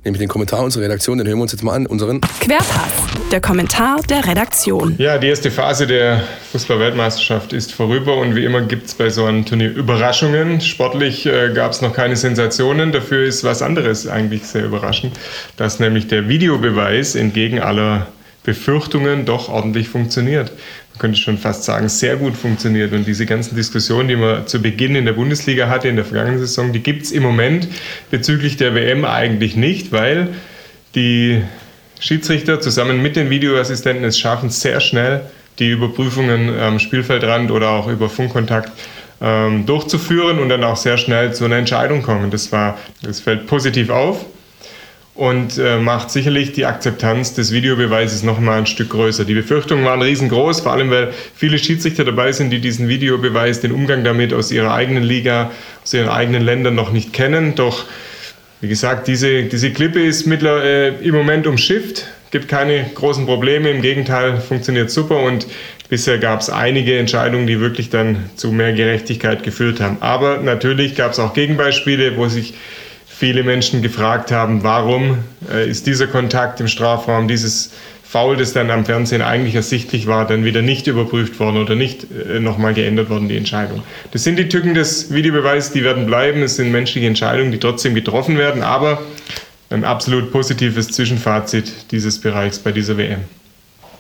[0.06, 1.18] nämlich den Kommentar unserer Redaktion.
[1.18, 1.86] Den hören wir uns jetzt mal an.
[1.86, 2.94] Unseren Querpass,
[3.32, 4.96] der Kommentar der Redaktion.
[4.98, 9.26] Ja, die erste Phase der Fußball-Weltmeisterschaft ist vorüber und wie immer gibt es bei so
[9.26, 10.62] einem Turnier Überraschungen.
[10.62, 12.92] Sportlich äh, gab es noch keine Sensationen.
[12.92, 15.20] Dafür ist was anderes eigentlich sehr überraschend,
[15.58, 18.08] dass nämlich der Videobeweis entgegen aller
[18.46, 20.52] Befürchtungen doch ordentlich funktioniert
[20.96, 22.94] man könnte schon fast sagen, sehr gut funktioniert.
[22.94, 26.40] Und diese ganzen Diskussionen, die man zu Beginn in der Bundesliga hatte, in der vergangenen
[26.40, 27.68] Saison, die gibt es im Moment
[28.12, 30.30] bezüglich der WM eigentlich nicht, weil
[30.96, 31.42] die
[32.00, 35.22] Schiedsrichter zusammen mit den Videoassistenten es schaffen, sehr schnell
[35.60, 38.72] die Überprüfungen am Spielfeldrand oder auch über Funkkontakt
[39.22, 42.32] ähm, durchzuführen und dann auch sehr schnell zu einer Entscheidung kommen.
[42.32, 44.26] Das, war, das fällt positiv auf
[45.16, 49.24] und äh, macht sicherlich die Akzeptanz des Videobeweises noch mal ein Stück größer.
[49.24, 53.72] Die Befürchtungen waren riesengroß, vor allem weil viele Schiedsrichter dabei sind, die diesen Videobeweis, den
[53.72, 55.52] Umgang damit aus ihrer eigenen Liga,
[55.84, 57.56] aus ihren eigenen Ländern noch nicht kennen.
[57.56, 57.86] Doch
[58.60, 63.70] wie gesagt, diese, diese Klippe ist mittler, äh, im Moment umschifft, gibt keine großen Probleme,
[63.70, 65.48] im Gegenteil funktioniert super und
[65.88, 69.98] bisher gab es einige Entscheidungen, die wirklich dann zu mehr Gerechtigkeit geführt haben.
[70.02, 72.56] Aber natürlich gab es auch Gegenbeispiele, wo sich
[73.18, 75.20] viele Menschen gefragt haben, warum
[75.52, 77.72] äh, ist dieser Kontakt im Strafraum, dieses
[78.04, 82.06] Foul, das dann am Fernsehen eigentlich ersichtlich war, dann wieder nicht überprüft worden oder nicht
[82.12, 83.84] äh, nochmal geändert worden, die Entscheidung.
[84.12, 86.42] Das sind die Tücken des Videobeweises, die werden bleiben.
[86.44, 89.02] Es sind menschliche Entscheidungen, die trotzdem getroffen werden, aber
[89.70, 93.22] ein absolut positives Zwischenfazit dieses Bereichs bei dieser WM.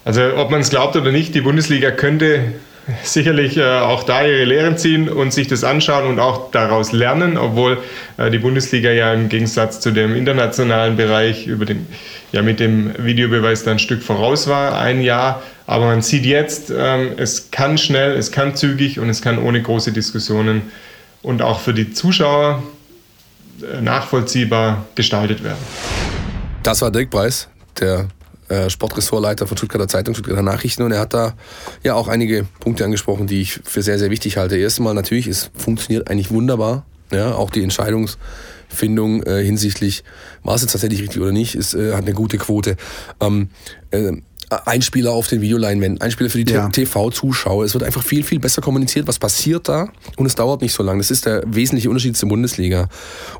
[0.04, 2.54] Also ob man es glaubt oder nicht, die Bundesliga könnte
[3.03, 7.37] sicherlich äh, auch da ihre Lehren ziehen und sich das anschauen und auch daraus lernen,
[7.37, 7.79] obwohl
[8.17, 11.87] äh, die Bundesliga ja im Gegensatz zu dem internationalen Bereich über den,
[12.31, 15.41] ja mit dem Videobeweis dann ein Stück voraus war, ein Jahr.
[15.67, 19.61] Aber man sieht jetzt, ähm, es kann schnell, es kann zügig und es kann ohne
[19.61, 20.63] große Diskussionen
[21.23, 22.61] und auch für die Zuschauer
[23.61, 25.57] äh, nachvollziehbar gestaltet werden.
[26.61, 27.47] Das war Dirk Preis,
[27.79, 28.07] der
[28.49, 31.34] äh, Sportressortleiter von Stuttgarter Zeitung, Stuttgarter Nachrichten und er hat da
[31.84, 34.58] ja auch einige Punkte angesprochen, die ich für sehr, sehr wichtig halte.
[34.58, 36.86] Erstmal natürlich, es funktioniert eigentlich wunderbar.
[37.12, 40.03] Ja, auch die Entscheidungsfindung äh, hinsichtlich,
[40.43, 42.77] war es jetzt tatsächlich richtig oder nicht, ist, äh, hat eine gute Quote.
[43.21, 43.49] Ähm,
[43.91, 44.13] äh,
[44.49, 46.69] Einspieler auf den Videoleinwänden, Einspieler für die ja.
[46.69, 47.65] TV-Zuschauer.
[47.65, 50.84] Es wird einfach viel, viel besser kommuniziert, was passiert da und es dauert nicht so
[50.84, 50.99] lange.
[50.99, 52.88] Das ist der wesentliche Unterschied zur Bundesliga.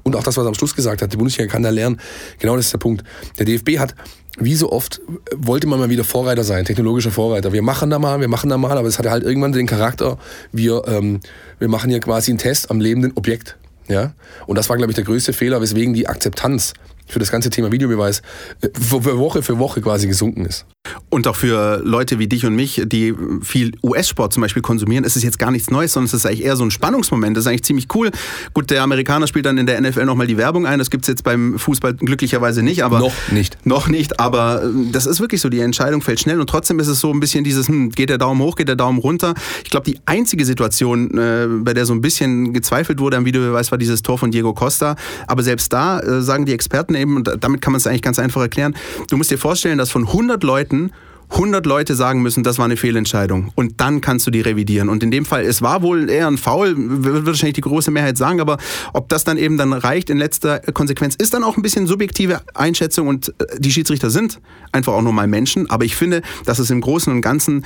[0.04, 2.00] Und auch das, was er am Schluss gesagt hat, die Bundesliga kann da lernen.
[2.40, 3.04] Genau das ist der Punkt.
[3.38, 3.96] Der DFB hat
[4.38, 5.02] wie so oft
[5.34, 7.54] wollte man mal wieder Vorreiter sein, technologischer Vorreiter.
[7.54, 10.18] Wir machen da mal, wir machen da mal, aber es hatte halt irgendwann den Charakter,
[10.52, 11.22] wir, ähm,
[11.58, 13.56] wir machen hier quasi einen Test am lebenden Objekt.
[13.88, 14.14] Ja?
[14.46, 16.74] Und das war, glaube ich, der größte Fehler, weswegen die Akzeptanz
[17.06, 18.22] für das ganze Thema Videobeweis
[18.62, 20.66] äh, Woche für Woche quasi gesunken ist.
[21.10, 25.16] Und auch für Leute wie dich und mich, die viel US-Sport zum Beispiel konsumieren, ist
[25.16, 27.38] es jetzt gar nichts Neues, sondern es ist eigentlich eher so ein Spannungsmoment.
[27.38, 28.12] Das ist eigentlich ziemlich cool.
[28.54, 30.80] Gut, der Amerikaner spielt dann in der NFL nochmal die Werbung ein.
[30.80, 32.84] Das gibt es jetzt beim Fußball glücklicherweise nicht.
[32.84, 33.66] Aber noch nicht.
[33.66, 35.50] Noch nicht, aber äh, das ist wirklich so.
[35.50, 38.18] Die Entscheidung fällt schnell und trotzdem ist es so ein bisschen dieses, hm, geht der
[38.18, 39.36] Daumen hoch, geht der Daumen runter.
[39.64, 43.72] Ich glaube, die einzige Situation, äh, bei der so ein bisschen gezweifelt wurde am Videobeweis,
[43.72, 44.96] war dieses Tor von Diego Costa.
[45.28, 48.20] Aber selbst da äh, sagen die Experten eben, und damit kann man es eigentlich ganz
[48.20, 48.76] einfach erklären,
[49.10, 50.92] du musst dir vorstellen, dass von 100 Leuten
[51.30, 53.52] 100 Leute sagen müssen, das war eine Fehlentscheidung.
[53.56, 54.90] Und dann kannst du die revidieren.
[54.90, 58.18] Und in dem Fall, es war wohl eher ein Foul, wird wahrscheinlich die große Mehrheit
[58.18, 58.58] sagen, aber
[58.94, 62.42] ob das dann eben dann reicht in letzter Konsequenz, ist dann auch ein bisschen subjektive
[62.54, 64.40] Einschätzung und äh, die Schiedsrichter sind
[64.72, 65.70] einfach auch nur mal Menschen.
[65.70, 67.66] Aber ich finde, dass es im Großen und Ganzen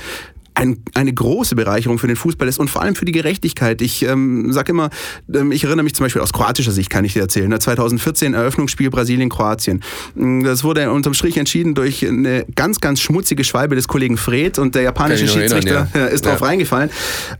[0.60, 3.80] ein, eine große Bereicherung für den Fußball ist und vor allem für die Gerechtigkeit.
[3.80, 4.90] Ich ähm, sage immer,
[5.32, 7.58] ähm, ich erinnere mich zum Beispiel aus kroatischer Sicht, kann ich dir erzählen.
[7.58, 9.82] 2014 ne, Eröffnungsspiel Brasilien-Kroatien.
[10.14, 14.58] Mm, das wurde unterm Strich entschieden durch eine ganz, ganz schmutzige Schwalbe des Kollegen Fred
[14.58, 16.06] und der japanische Schiedsrichter erinnern, ja.
[16.06, 16.46] ist drauf ja.
[16.46, 16.90] reingefallen.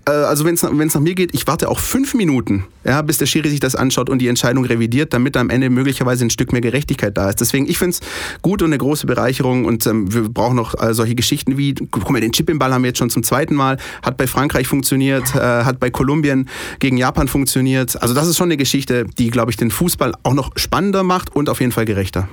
[0.07, 3.27] Äh, also wenn es nach mir geht, ich warte auch fünf Minuten, ja, bis der
[3.27, 6.63] Schiri sich das anschaut und die Entscheidung revidiert, damit am Ende möglicherweise ein Stück mehr
[6.63, 7.41] Gerechtigkeit da ist.
[7.41, 8.01] Deswegen, ich finde es
[8.41, 12.09] gut und eine große Bereicherung und ähm, wir brauchen noch äh, solche Geschichten wie, guck
[12.11, 14.67] mal, den Chip im Ball haben wir jetzt schon zum zweiten Mal, hat bei Frankreich
[14.67, 18.01] funktioniert, äh, hat bei Kolumbien gegen Japan funktioniert.
[18.01, 21.35] Also das ist schon eine Geschichte, die, glaube ich, den Fußball auch noch spannender macht
[21.35, 22.29] und auf jeden Fall gerechter.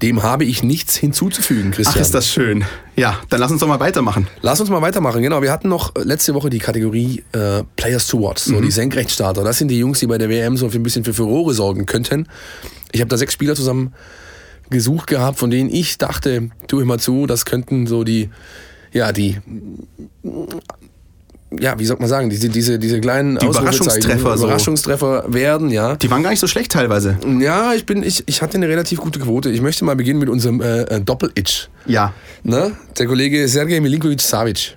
[0.00, 1.96] Dem habe ich nichts hinzuzufügen, Christian.
[1.98, 2.64] Ach, ist das schön.
[2.96, 4.26] Ja, dann lass uns doch mal weitermachen.
[4.40, 5.42] Lass uns mal weitermachen, genau.
[5.42, 8.62] Wir hatten noch letzte Woche die Kategorie äh, Players to Watch, so mhm.
[8.62, 9.44] die Senkrechtstarter.
[9.44, 12.26] Das sind die Jungs, die bei der WM so ein bisschen für Furore sorgen könnten.
[12.92, 13.92] Ich habe da sechs Spieler zusammen
[14.70, 18.30] gesucht gehabt, von denen ich dachte, tu immer zu, das könnten so die
[18.92, 19.38] ja, die
[21.60, 24.44] ja, wie soll man sagen, diese, diese, diese kleinen die Überraschungstreffer, so.
[24.44, 25.96] Überraschungstreffer werden, ja.
[25.96, 27.18] Die waren gar nicht so schlecht teilweise.
[27.40, 29.50] Ja, ich bin, ich, ich hatte eine relativ gute Quote.
[29.50, 31.68] Ich möchte mal beginnen mit unserem äh, äh Doppel-Itch.
[31.86, 32.14] Ja.
[32.42, 32.72] Ne?
[32.98, 34.76] Der Kollege Sergej Milinkovic Savic.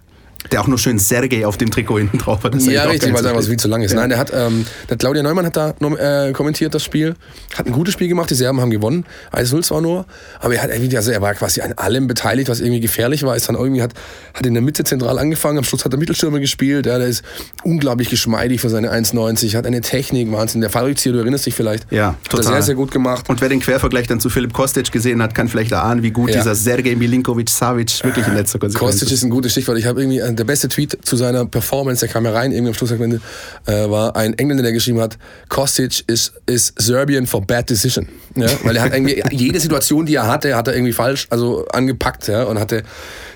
[0.51, 2.55] Der auch nur schön Sergei auf dem Trikot hinten drauf hat.
[2.61, 3.91] ja, richtig, weil es einfach so viel zu lang ist.
[3.91, 3.99] Ja.
[3.99, 7.15] Nein, der hat, ähm, der Claudia Neumann hat da äh, kommentiert das Spiel,
[7.57, 10.05] hat ein gutes Spiel gemacht, die Serben haben gewonnen, 1-0 zwar nur,
[10.39, 13.35] aber er hat irgendwie, also er war quasi an allem beteiligt, was irgendwie gefährlich war,
[13.35, 13.93] ist dann irgendwie, hat,
[14.33, 17.23] hat in der Mitte zentral angefangen, am Schluss hat er Mittelstürmer gespielt, ja, der ist
[17.63, 21.91] unglaublich geschmeidig für seine 1,90, hat eine Technik, Wahnsinn, der Fallrückzieher, du erinnerst dich vielleicht.
[21.91, 22.45] Ja, total.
[22.45, 23.29] Hat er sehr, sehr gut gemacht.
[23.29, 26.29] Und wer den Quervergleich dann zu Philipp Kostic gesehen hat, kann vielleicht erahnen, wie gut
[26.29, 26.37] ja.
[26.37, 29.77] dieser Sergej Milinkovic-Savic wirklich in letzter Konsequenz Kostic ist ein gutes Stichwort.
[29.77, 32.69] Ich habe irgendwie, äh, der beste Tweet zu seiner Performance, der kam ja rein, irgendwie
[32.69, 33.21] am Schlusssegment,
[33.65, 35.17] äh, war ein Engländer, der geschrieben hat,
[35.49, 38.07] Kostic is, is Serbian for bad decision.
[38.35, 38.47] Ja?
[38.63, 42.27] Weil er hat irgendwie, jede Situation, die er hatte, hat er irgendwie falsch, also angepackt,
[42.27, 42.83] ja, und hatte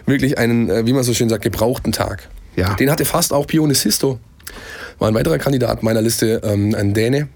[0.05, 2.29] wirklich einen, äh, wie man so schön sagt, gebrauchten Tag.
[2.55, 2.73] Ja.
[2.75, 4.19] Den hatte fast auch Pione Sisto.
[4.97, 7.29] War ein weiterer Kandidat meiner Liste, ähm, ein Däne,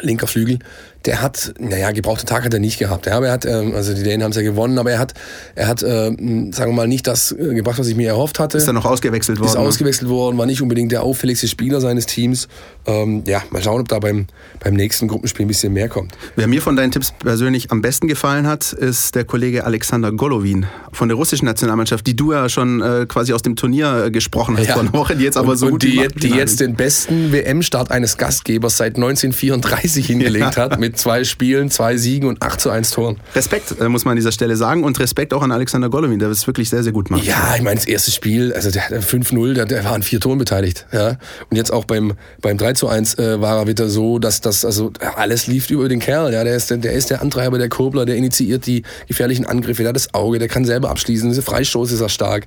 [0.00, 0.58] linker Flügel,
[1.06, 3.06] der hat, naja, gebrauchten Tag hat er nicht gehabt.
[3.06, 5.14] Ja, aber er hat, ähm, also die Dänen haben es ja gewonnen, aber er hat,
[5.54, 8.58] er hat, äh, sagen wir mal, nicht das äh, gebracht, was ich mir erhofft hatte.
[8.58, 9.48] Ist er noch ausgewechselt worden?
[9.48, 9.60] Ist ne?
[9.60, 12.48] ausgewechselt worden, war nicht unbedingt der auffälligste Spieler seines Teams.
[12.86, 14.26] Ähm, ja, mal schauen, ob da beim,
[14.60, 16.14] beim nächsten Gruppenspiel ein bisschen mehr kommt.
[16.36, 20.66] Wer mir von deinen Tipps persönlich am besten gefallen hat, ist der Kollege Alexander Golovin
[20.92, 24.56] von der russischen Nationalmannschaft, die du ja schon äh, quasi aus dem Turnier äh, gesprochen
[24.58, 24.74] hast ja.
[24.74, 27.32] vor einer Woche, die jetzt aber und, so und gut die, die jetzt den besten
[27.32, 30.62] WM-Start eines Gastgebers seit 1934 hingelegt ja.
[30.62, 33.18] hat mit zwei Spielen, zwei Siegen und 8 zu 1 Toren.
[33.34, 34.84] Respekt, äh, muss man an dieser Stelle sagen.
[34.84, 37.24] Und Respekt auch an Alexander Golovin, der es wirklich sehr, sehr gut macht.
[37.24, 40.38] Ja, ich meine, das erste Spiel, also der 5-0, der, der, war an vier Toren
[40.38, 40.86] beteiligt.
[40.92, 41.18] Ja?
[41.50, 44.64] Und jetzt auch beim, beim 3 zu 1 äh, war er wieder so, dass das,
[44.64, 46.32] also alles lief über den Kerl.
[46.32, 46.44] Ja?
[46.44, 49.96] Der, ist, der ist der Antreiber, der Kurbler, der initiiert die gefährlichen Angriffe, der hat
[49.96, 51.28] das Auge, der kann selber abschließen.
[51.28, 52.46] Diese Freistoß ist er stark.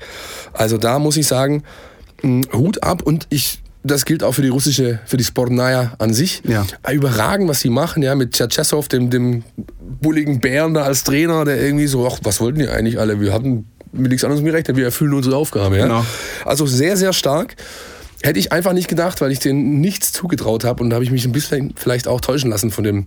[0.53, 1.63] Also da muss ich sagen,
[2.53, 6.41] Hut ab und ich das gilt auch für die russische, für die Sportnaya an sich.
[6.47, 6.65] Ja.
[6.91, 9.43] Überragend, was sie machen, ja, mit Tschetschesow, dem, dem
[10.01, 13.21] bulligen Bären da als Trainer, der irgendwie so, ach, was wollten die eigentlich alle?
[13.21, 15.77] Wir hatten mit nichts anderes gerechnet, wir erfüllen unsere Aufgabe.
[15.77, 15.83] Ja?
[15.83, 16.05] Genau.
[16.43, 17.55] Also sehr, sehr stark.
[18.23, 21.11] Hätte ich einfach nicht gedacht, weil ich denen nichts zugetraut habe und da habe ich
[21.11, 23.05] mich ein bisschen vielleicht auch täuschen lassen von dem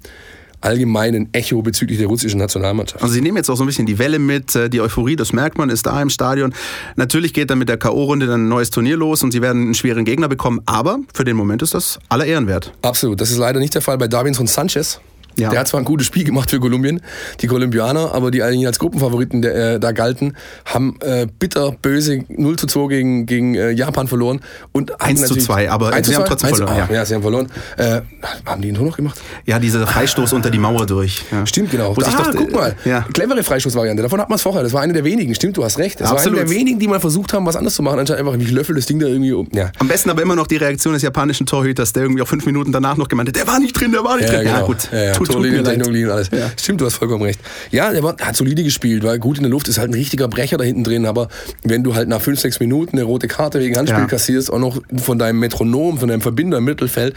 [0.61, 3.03] allgemeinen Echo bezüglich der russischen Nationalmannschaft.
[3.03, 5.33] Also sie nehmen jetzt auch so ein bisschen die Welle mit, äh, die Euphorie, das
[5.33, 6.55] merkt man, ist da im Stadion.
[6.97, 9.75] Natürlich geht dann mit der K.O.-Runde dann ein neues Turnier los und sie werden einen
[9.75, 12.73] schweren Gegner bekommen, aber für den Moment ist das aller Ehren wert.
[12.83, 15.01] Absolut, das ist leider nicht der Fall bei Davinson Sanchez.
[15.38, 15.51] Ja.
[15.51, 17.01] Der hat zwar ein gutes Spiel gemacht für Kolumbien,
[17.40, 22.24] die Kolumbianer, aber die eigentlich als Gruppenfavoriten der, äh, da galten, haben äh, bitter böse
[22.29, 24.40] 0 zu 2 gegen, gegen äh, Japan verloren.
[24.72, 26.77] Und 1 zu 2, aber sie haben trotzdem verloren.
[26.77, 26.94] Ja.
[26.94, 27.05] ja.
[27.05, 27.48] sie haben verloren.
[27.77, 28.01] Äh,
[28.44, 29.20] haben die ihn nur noch gemacht?
[29.46, 30.37] Ja, dieser Freistoß ah.
[30.37, 31.24] unter die Mauer durch.
[31.31, 31.46] Ja.
[31.46, 31.96] Stimmt, genau.
[31.96, 33.03] Wo ah, doch, guck mal, ja.
[33.12, 34.03] clevere Freistoßvariante.
[34.03, 34.62] Davon hat man es vorher.
[34.62, 35.35] Das war eine der wenigen.
[35.35, 36.01] Stimmt, du hast recht.
[36.01, 36.38] Das Absolut.
[36.38, 37.98] war eine der wenigen, die mal versucht haben, was anderes zu machen.
[37.98, 39.48] Anstatt einfach, ich löffel das Ding da irgendwie um.
[39.53, 39.70] Ja.
[39.79, 42.72] Am besten aber immer noch die Reaktion des japanischen Torhüters, der irgendwie auch fünf Minuten
[42.72, 44.44] danach noch gemeint hat, der war nicht drin, der war nicht drin.
[44.44, 44.59] Genau.
[44.59, 44.88] Ja, gut.
[44.92, 45.12] Ja, ja.
[45.12, 46.31] Tut, leid und alles.
[46.33, 46.51] Ja.
[46.59, 47.41] Stimmt, du hast vollkommen recht.
[47.71, 50.29] Ja, der war, hat solide gespielt, war gut in der Luft, ist halt ein richtiger
[50.29, 51.29] Brecher da hinten drin, aber
[51.64, 54.07] wenn du halt nach 5, 6 Minuten eine rote Karte wegen Handspiel ja.
[54.07, 57.14] kassierst, auch noch von deinem Metronom, von deinem Verbinder im Mittelfeld,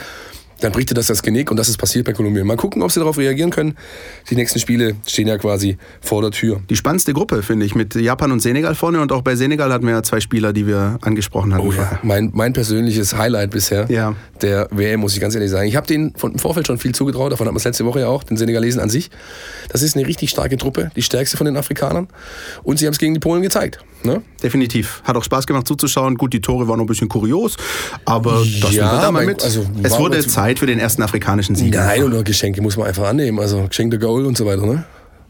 [0.62, 2.48] dann bricht dir das das Genick und das ist passiert bei Kolumbien.
[2.48, 3.76] Mal gucken, ob sie darauf reagieren können.
[4.30, 6.62] Die nächsten Spiele stehen ja quasi vor der Tür.
[6.70, 9.86] Die spannendste Gruppe, finde ich, mit Japan und Senegal vorne und auch bei Senegal hatten
[9.86, 11.68] wir ja zwei Spieler, die wir angesprochen hatten.
[11.68, 14.16] Oh ja, mein, mein persönliches Highlight bisher ja.
[14.42, 15.68] der WM, muss ich ganz ehrlich sagen.
[15.68, 18.08] Ich habe denen vom Vorfeld schon viel zugetraut, davon haben wir es letzte Woche ja
[18.08, 19.10] auch, den Senegalesen an sich.
[19.70, 22.08] Das ist eine richtig starke Truppe, die stärkste von den Afrikanern
[22.64, 23.80] und sie haben es gegen die Polen gezeigt.
[24.04, 24.22] Ne?
[24.42, 25.02] Definitiv.
[25.04, 26.16] Hat auch Spaß gemacht zuzuschauen.
[26.16, 27.58] Gut, die Tore waren noch ein bisschen kurios,
[28.06, 29.44] aber das ja, wir da mal mit.
[29.44, 31.74] Also, es wurde Zeit für den ersten afrikanischen Sieg.
[31.74, 33.40] Nein, und Geschenke muss man einfach annehmen.
[33.40, 34.66] Also Geschenk der Goal und so weiter.
[34.66, 34.84] Ne?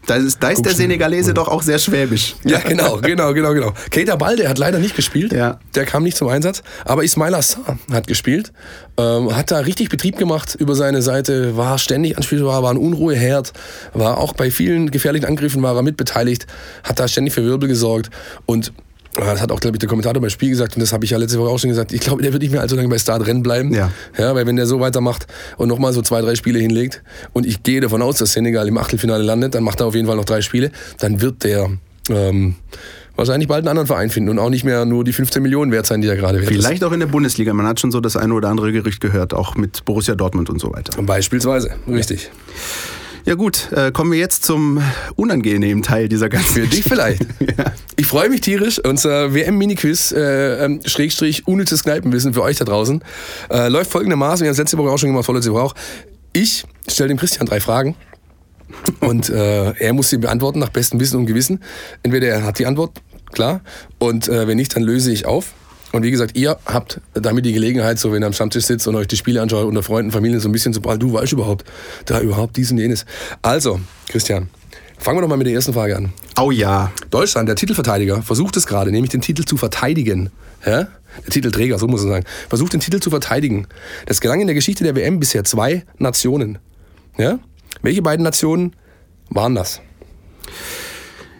[0.06, 2.34] Da ist, da ist der Senegalese doch auch sehr schwäbisch.
[2.44, 3.72] Ja, genau, genau, genau, genau.
[3.90, 5.32] Keita Balde hat leider nicht gespielt.
[5.32, 5.58] Ja.
[5.74, 6.62] Der kam nicht zum Einsatz.
[6.84, 8.52] Aber Ismail Assar hat gespielt.
[8.98, 11.56] Ähm, hat da richtig Betrieb gemacht über seine Seite.
[11.56, 13.52] War ständig anspielbar, war ein Unruheherd.
[13.94, 16.46] War auch bei vielen gefährlichen Angriffen war er mitbeteiligt.
[16.82, 18.10] Hat da ständig für Wirbel gesorgt.
[18.44, 18.72] Und
[19.14, 21.18] das hat auch, glaube ich, der Kommentator beim Spiel gesagt und das habe ich ja
[21.18, 21.92] letzte Woche auch schon gesagt.
[21.92, 23.74] Ich glaube, der wird nicht mehr allzu lange bei Start Rennen bleiben.
[23.74, 23.90] Ja.
[24.16, 24.34] ja.
[24.34, 25.26] Weil wenn der so weitermacht
[25.58, 28.78] und nochmal so zwei, drei Spiele hinlegt und ich gehe davon aus, dass Senegal im
[28.78, 31.70] Achtelfinale landet, dann macht er auf jeden Fall noch drei Spiele, dann wird der
[32.08, 32.56] ähm,
[33.16, 35.86] wahrscheinlich bald einen anderen Verein finden und auch nicht mehr nur die 15 Millionen wert
[35.86, 36.84] sein, die er gerade wert Vielleicht ist.
[36.84, 37.52] auch in der Bundesliga.
[37.52, 40.60] Man hat schon so das eine oder andere Gerücht gehört, auch mit Borussia Dortmund und
[40.60, 41.00] so weiter.
[41.02, 42.24] Beispielsweise, richtig.
[42.24, 42.30] Ja.
[43.24, 44.82] Ja gut, äh, kommen wir jetzt zum
[45.14, 47.22] unangenehmen Teil dieser ganzen Für dich vielleicht.
[47.40, 47.72] ja.
[47.96, 48.80] Ich freue mich tierisch.
[48.80, 53.02] Unser WM-Mini-Quiz, äh, ähm, Schrägstrich, unnützes Kneipenwissen für euch da draußen,
[53.50, 55.74] äh, läuft folgendermaßen, wir haben es letzte Woche auch schon gemacht, vorletzte Woche auch.
[56.32, 57.94] Ich stelle dem Christian drei Fragen.
[59.00, 61.62] Und äh, er muss sie beantworten nach bestem Wissen und Gewissen.
[62.02, 63.60] Entweder er hat die Antwort, klar,
[63.98, 65.54] und äh, wenn nicht, dann löse ich auf.
[65.92, 68.96] Und wie gesagt, ihr habt damit die Gelegenheit, so wenn ihr am Stammtisch sitzt und
[68.96, 71.64] euch die Spiele anschaut, unter Freunden, Familien so ein bisschen zu prallen, du weißt überhaupt,
[72.06, 73.04] da überhaupt dies und jenes.
[73.42, 73.78] Also,
[74.08, 74.48] Christian,
[74.98, 76.12] fangen wir doch mal mit der ersten Frage an.
[76.40, 76.90] Oh ja.
[77.10, 80.30] Deutschland, der Titelverteidiger, versucht es gerade, nämlich den Titel zu verteidigen.
[80.64, 80.88] ja,
[81.24, 83.66] der Titelträger, so muss man sagen, versucht den Titel zu verteidigen.
[84.06, 86.58] Das gelang in der Geschichte der WM bisher zwei Nationen.
[87.18, 87.38] Ja?
[87.82, 88.74] Welche beiden Nationen
[89.28, 89.82] waren das?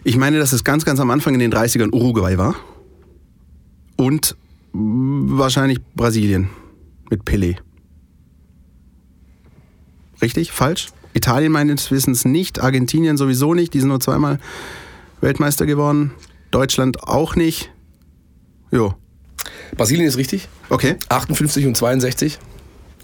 [0.03, 2.55] Ich meine, dass es ganz, ganz am Anfang in den 30ern Uruguay war.
[3.95, 4.35] Und
[4.73, 6.49] wahrscheinlich Brasilien
[7.09, 7.57] mit Pelé.
[10.21, 10.51] Richtig?
[10.51, 10.89] Falsch?
[11.13, 14.39] Italien meines Wissens nicht, Argentinien sowieso nicht, die sind nur zweimal
[15.21, 16.11] Weltmeister geworden.
[16.51, 17.71] Deutschland auch nicht.
[18.71, 18.95] Jo.
[19.77, 20.49] Brasilien ist richtig.
[20.69, 20.95] Okay.
[21.09, 22.39] 58 und 62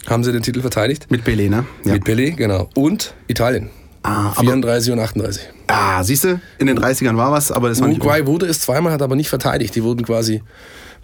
[0.08, 1.12] haben sie den Titel verteidigt.
[1.12, 1.65] Mit Pelé, ne?
[1.86, 1.93] Ja.
[1.93, 2.69] Mit Pelé, genau.
[2.73, 3.69] Und Italien.
[4.01, 5.43] Ah, 34 und 38.
[5.67, 7.99] Ah, siehst du, in den 30ern war was, aber das war nicht.
[7.99, 9.75] Uruguay wurde es zweimal, hat aber nicht verteidigt.
[9.75, 10.41] Die wurden quasi,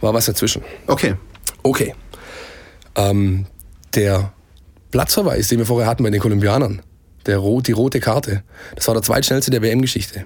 [0.02, 0.64] war was dazwischen.
[0.88, 1.16] Okay.
[1.64, 1.94] Okay.
[2.96, 3.46] Ähm,
[3.94, 4.34] der
[4.92, 6.82] Platzverweis, den wir vorher hatten bei den Kolumbianern,
[7.26, 8.44] der, die rote Karte,
[8.76, 10.26] das war der zweitschnellste der WM-Geschichte.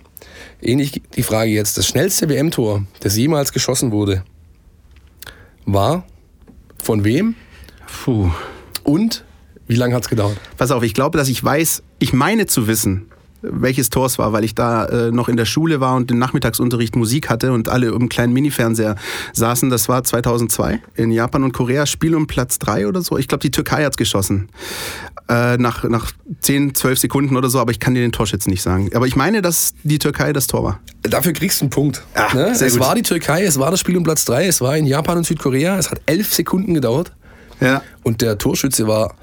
[0.62, 4.23] Ähnlich die Frage jetzt, das schnellste WM-Tor, das jemals geschossen wurde,
[5.65, 6.03] war
[6.82, 7.36] von wem?
[8.03, 8.32] Puh.
[8.84, 9.23] Und
[9.67, 10.38] wie lange hat es gedauert?
[10.58, 13.10] Pass auf, ich glaube, dass ich weiß, ich meine zu wissen,
[13.41, 16.17] welches Tor es war, weil ich da äh, noch in der Schule war und den
[16.17, 18.95] Nachmittagsunterricht Musik hatte und alle im kleinen Minifernseher
[19.34, 19.69] saßen.
[19.69, 21.86] Das war 2002 in Japan und Korea.
[21.86, 23.17] Spiel um Platz 3 oder so.
[23.17, 24.49] Ich glaube, die Türkei hat geschossen.
[25.30, 28.62] Äh, nach, nach 10, 12 Sekunden oder so, aber ich kann dir den Torschütz nicht
[28.62, 28.89] sagen.
[28.93, 30.80] Aber ich meine, dass die Türkei das Tor war.
[31.04, 32.04] Dafür kriegst du einen Punkt.
[32.15, 32.49] Ach, ne?
[32.49, 32.80] Es gut.
[32.80, 35.25] war die Türkei, es war das Spiel um Platz 3, es war in Japan und
[35.25, 35.78] Südkorea.
[35.78, 37.13] Es hat 11 Sekunden gedauert.
[37.60, 37.84] Ja.
[38.04, 39.15] Und der Torschütze war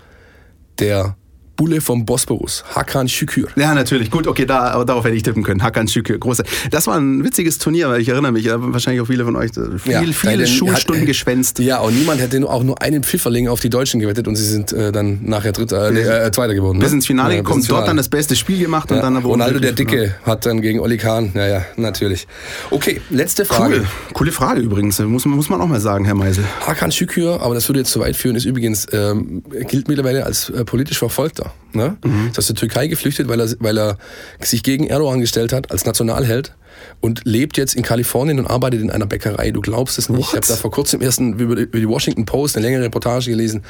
[0.78, 1.16] der
[1.56, 3.48] Bulle vom Bosporus, Hakan Şükür.
[3.56, 4.10] Ja, natürlich.
[4.10, 5.62] Gut, okay, da, darauf hätte ich tippen können.
[5.62, 6.44] Hakan Şükür, große.
[6.70, 9.78] Das war ein witziges Turnier, weil ich erinnere mich, wahrscheinlich auch viele von euch, äh,
[9.78, 11.58] viel, ja, viele Schulstunden hat, geschwänzt.
[11.58, 14.72] Ja, und niemand hätte auch nur einen Pfifferling auf die Deutschen gewettet und sie sind
[14.72, 16.78] äh, dann nachher Dritter, äh, äh, Zweiter geworden.
[16.78, 16.84] Ne?
[16.84, 17.86] Bis ins Finale ja, gekommen, dort Finale.
[17.86, 20.80] dann das beste Spiel gemacht ja, und dann aber Ronaldo der Dicke hat dann gegen
[20.80, 22.26] Oli Kahn, ja, ja, natürlich.
[22.70, 23.76] Okay, letzte Frage.
[23.76, 23.86] Cool.
[24.12, 26.44] Coole Frage übrigens, muss, muss man auch mal sagen, Herr Meisel.
[26.66, 30.50] Hakan Şükür, aber das würde jetzt zu weit führen, ist übrigens, ähm, gilt mittlerweile als
[30.50, 31.45] äh, politisch Verfolgter.
[31.72, 31.96] Ne?
[32.04, 32.28] Mhm.
[32.28, 33.98] Ist aus der Türkei geflüchtet, weil er, weil er
[34.40, 36.54] sich gegen Erdogan gestellt hat als Nationalheld
[37.00, 39.50] und lebt jetzt in Kalifornien und arbeitet in einer Bäckerei.
[39.50, 40.18] Du glaubst es nicht.
[40.18, 40.28] What?
[40.28, 43.62] Ich habe da vor kurzem erst über die Washington Post eine längere Reportage gelesen.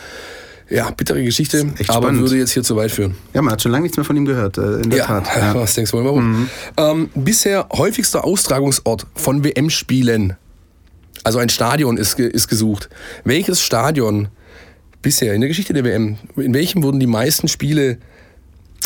[0.68, 2.22] Ja, bittere Geschichte, aber spannend.
[2.22, 3.14] würde jetzt hier zu weit führen.
[3.32, 5.28] Ja, man hat schon lange nichts mehr von ihm gehört, äh, in der ja, Tat.
[5.36, 6.40] Ja, was denkst du wohl, warum?
[6.40, 6.48] Mhm.
[6.76, 10.36] Ähm, bisher häufigster Austragungsort von WM-Spielen.
[11.22, 12.88] Also ein Stadion ist, ist gesucht.
[13.22, 14.28] Welches Stadion
[15.06, 17.98] bisher in der Geschichte der WM, in welchem wurden die meisten Spiele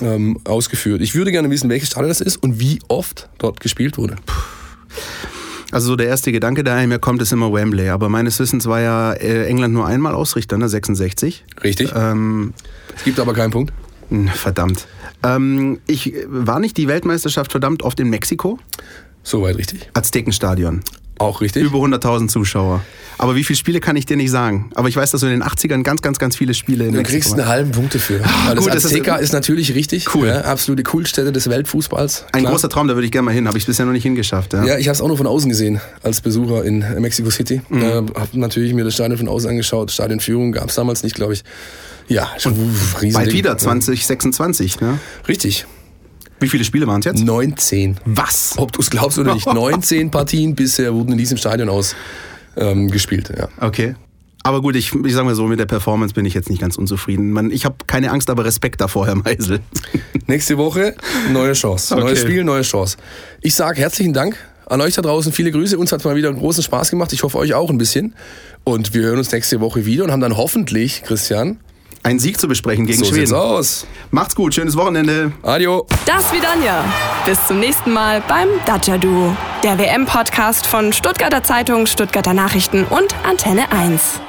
[0.02, 1.00] ähm, ausgeführt?
[1.00, 4.16] Ich würde gerne wissen, welches Stadion das ist und wie oft dort gespielt wurde.
[5.72, 7.88] Also so der erste Gedanke, der mir kommt, ist immer Wembley.
[7.88, 10.68] Aber meines Wissens war ja äh, England nur einmal Ausrichter, ne?
[10.68, 11.42] 66.
[11.64, 11.90] Richtig.
[11.96, 12.52] Ähm,
[12.94, 13.72] es gibt aber keinen Punkt.
[14.34, 14.86] Verdammt.
[15.22, 18.58] Ähm, ich war nicht die Weltmeisterschaft verdammt oft in Mexiko?
[19.22, 19.88] Soweit richtig.
[19.94, 20.82] Aztekenstadion.
[21.20, 21.62] Auch richtig.
[21.62, 22.82] Über 100.000 Zuschauer.
[23.18, 24.70] Aber wie viele Spiele kann ich dir nicht sagen?
[24.74, 27.02] Aber ich weiß, dass du in den 80ern ganz, ganz, ganz viele Spiele in Du
[27.02, 28.22] kriegst einen halben Punkt dafür.
[28.24, 30.14] Ah, Weil das Azteca ist, ist, natürlich richtig.
[30.14, 30.28] Cool.
[30.28, 32.24] Ja, absolute Kultstätte des Weltfußballs.
[32.32, 32.52] Ein Klar.
[32.52, 33.46] großer Traum, da würde ich gerne mal hin.
[33.46, 34.54] Habe ich bisher noch nicht hingeschafft.
[34.54, 37.60] Ja, ja ich habe es auch nur von außen gesehen, als Besucher in Mexico City.
[37.68, 37.82] Mhm.
[37.82, 39.90] Äh, habe natürlich mir das Stadion von außen angeschaut.
[39.90, 41.44] Stadionführung gab es damals nicht, glaube ich.
[42.08, 42.54] Ja, schon
[43.12, 44.80] Bald wieder, 2026.
[44.80, 44.98] Ne?
[45.28, 45.66] Richtig.
[46.40, 47.24] Wie viele Spiele waren es jetzt?
[47.24, 47.98] 19.
[48.04, 48.54] Was?
[48.56, 49.46] Ob du es glaubst oder nicht.
[49.52, 53.30] 19 Partien bisher wurden in diesem Stadion ausgespielt.
[53.30, 53.48] Ähm, ja.
[53.60, 53.94] Okay.
[54.42, 56.76] Aber gut, ich, ich sage mal so, mit der Performance bin ich jetzt nicht ganz
[56.76, 57.30] unzufrieden.
[57.32, 59.60] Man, ich habe keine Angst, aber Respekt davor, Herr Meisel.
[60.26, 60.94] Nächste Woche,
[61.30, 61.94] neue Chance.
[61.94, 62.04] Okay.
[62.04, 62.96] Neues Spiel, neue Chance.
[63.42, 65.32] Ich sage herzlichen Dank an euch da draußen.
[65.32, 65.76] Viele Grüße.
[65.76, 67.12] Uns hat mal wieder einen großen Spaß gemacht.
[67.12, 68.14] Ich hoffe, euch auch ein bisschen.
[68.64, 71.58] Und wir hören uns nächste Woche wieder und haben dann hoffentlich, Christian,
[72.02, 73.26] einen Sieg zu besprechen gegen so Schweden.
[73.26, 73.86] Sieht's aus.
[74.10, 75.32] Macht's gut, schönes Wochenende.
[75.42, 75.86] Adio.
[76.06, 76.84] Das wie Danja.
[77.24, 79.36] Bis zum nächsten Mal beim Dacia Duo.
[79.62, 84.20] Der WM-Podcast von Stuttgarter Zeitung, Stuttgarter Nachrichten und Antenne 1.